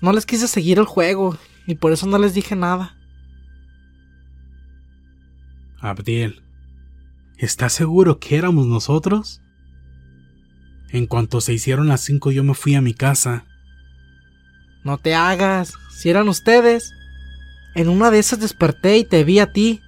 No 0.01 0.13
les 0.13 0.25
quise 0.25 0.47
seguir 0.47 0.79
el 0.79 0.85
juego, 0.85 1.37
y 1.65 1.75
por 1.75 1.91
eso 1.93 2.05
no 2.05 2.17
les 2.17 2.33
dije 2.33 2.55
nada. 2.55 2.95
Abdiel, 5.79 6.43
¿estás 7.37 7.73
seguro 7.73 8.19
que 8.19 8.35
éramos 8.37 8.65
nosotros? 8.67 9.41
En 10.89 11.07
cuanto 11.07 11.41
se 11.41 11.53
hicieron 11.53 11.87
las 11.87 12.01
cinco 12.01 12.31
yo 12.31 12.43
me 12.43 12.53
fui 12.53 12.75
a 12.75 12.81
mi 12.81 12.93
casa. 12.93 13.45
No 14.85 14.99
te 14.99 15.15
hagas, 15.15 15.73
si 15.89 16.11
eran 16.11 16.29
ustedes. 16.29 16.93
En 17.73 17.89
una 17.89 18.11
de 18.11 18.19
esas 18.19 18.39
desperté 18.39 18.99
y 18.99 19.03
te 19.03 19.23
vi 19.23 19.39
a 19.39 19.51
ti, 19.51 19.81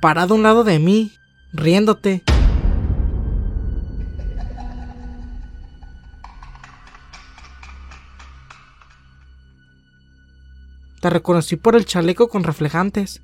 parado 0.00 0.34
a 0.34 0.36
un 0.36 0.42
lado 0.42 0.64
de 0.64 0.80
mí, 0.80 1.12
riéndote. 1.52 2.24
Te 11.00 11.10
reconocí 11.10 11.54
por 11.54 11.76
el 11.76 11.86
chaleco 11.86 12.28
con 12.28 12.42
reflejantes. 12.42 13.22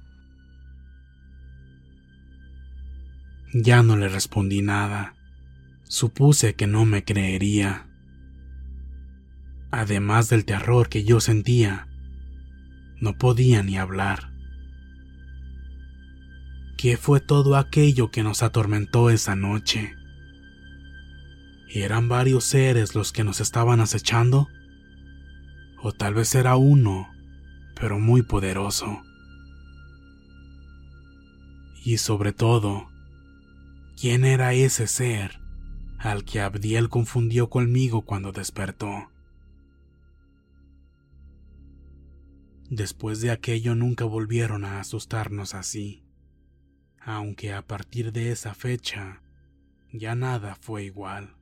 Ya 3.52 3.82
no 3.82 3.96
le 3.96 4.08
respondí 4.08 4.62
nada. 4.62 5.16
Supuse 5.88 6.54
que 6.54 6.68
no 6.68 6.84
me 6.84 7.02
creería. 7.02 7.85
Además 9.70 10.28
del 10.28 10.44
terror 10.44 10.88
que 10.88 11.04
yo 11.04 11.20
sentía, 11.20 11.88
no 13.00 13.18
podía 13.18 13.62
ni 13.62 13.76
hablar. 13.76 14.30
¿Qué 16.78 16.96
fue 16.96 17.20
todo 17.20 17.56
aquello 17.56 18.10
que 18.10 18.22
nos 18.22 18.42
atormentó 18.42 19.10
esa 19.10 19.34
noche? 19.34 19.94
¿Eran 21.68 22.08
varios 22.08 22.44
seres 22.44 22.94
los 22.94 23.12
que 23.12 23.24
nos 23.24 23.40
estaban 23.40 23.80
acechando? 23.80 24.48
¿O 25.82 25.92
tal 25.92 26.14
vez 26.14 26.34
era 26.34 26.56
uno, 26.56 27.08
pero 27.78 27.98
muy 27.98 28.22
poderoso? 28.22 29.02
Y 31.84 31.98
sobre 31.98 32.32
todo, 32.32 32.88
¿quién 34.00 34.24
era 34.24 34.52
ese 34.52 34.86
ser 34.86 35.40
al 35.98 36.24
que 36.24 36.40
Abdiel 36.40 36.88
confundió 36.88 37.48
conmigo 37.48 38.02
cuando 38.02 38.32
despertó? 38.32 39.10
Después 42.70 43.20
de 43.20 43.30
aquello 43.30 43.74
nunca 43.76 44.04
volvieron 44.04 44.64
a 44.64 44.80
asustarnos 44.80 45.54
así, 45.54 46.02
aunque 46.98 47.52
a 47.52 47.62
partir 47.62 48.12
de 48.12 48.32
esa 48.32 48.54
fecha 48.54 49.22
ya 49.92 50.16
nada 50.16 50.56
fue 50.56 50.84
igual. 50.84 51.36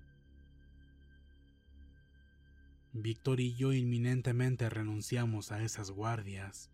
Víctor 2.93 3.41
y 3.41 3.55
yo 3.55 3.72
inminentemente 3.72 4.68
renunciamos 4.68 5.51
a 5.51 5.62
esas 5.62 5.91
guardias 5.91 6.70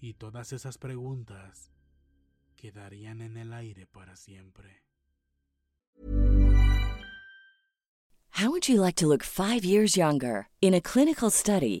y 0.00 0.14
todas 0.14 0.52
esas 0.52 0.78
preguntas 0.78 1.70
quedarían 2.56 3.20
en 3.20 3.36
el 3.36 3.52
aire 3.52 3.86
para 3.86 4.16
siempre. 4.16 4.82
How 8.38 8.50
would 8.50 8.68
you 8.68 8.80
like 8.80 8.94
to 8.96 9.08
look 9.08 9.24
five 9.24 9.64
years 9.64 9.96
younger? 9.96 10.46
In 10.60 10.72
a 10.72 10.80
clinical 10.80 11.28
study, 11.28 11.80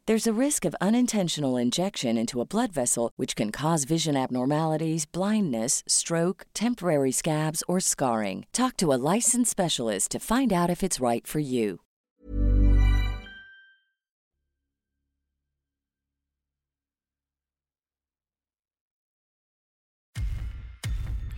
There's 0.11 0.27
a 0.27 0.45
risk 0.45 0.65
of 0.65 0.75
unintentional 0.81 1.55
injection 1.55 2.17
into 2.17 2.41
a 2.41 2.45
blood 2.45 2.73
vessel, 2.73 3.13
which 3.15 3.33
can 3.33 3.49
cause 3.49 3.85
vision 3.85 4.17
abnormalities, 4.17 5.05
blindness, 5.05 5.83
stroke, 5.87 6.47
temporary 6.53 7.13
scabs, 7.13 7.63
or 7.65 7.79
scarring. 7.79 8.43
Talk 8.51 8.75
to 8.79 8.91
a 8.91 8.99
licensed 9.15 9.49
specialist 9.49 10.11
to 10.11 10.19
find 10.19 10.51
out 10.51 10.69
if 10.69 10.83
it's 10.83 10.99
right 10.99 11.25
for 11.25 11.39
you. 11.39 11.79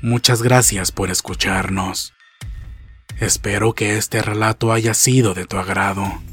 Muchas 0.01 0.41
gracias 0.41 0.89
por 0.89 1.11
escucharnos. 1.11 2.11
Espero 3.19 3.73
que 3.73 3.97
este 3.97 4.23
relato 4.23 4.71
haya 4.71 4.95
sido 4.95 5.35
de 5.35 5.45
tu 5.45 5.57
agrado. 5.59 6.32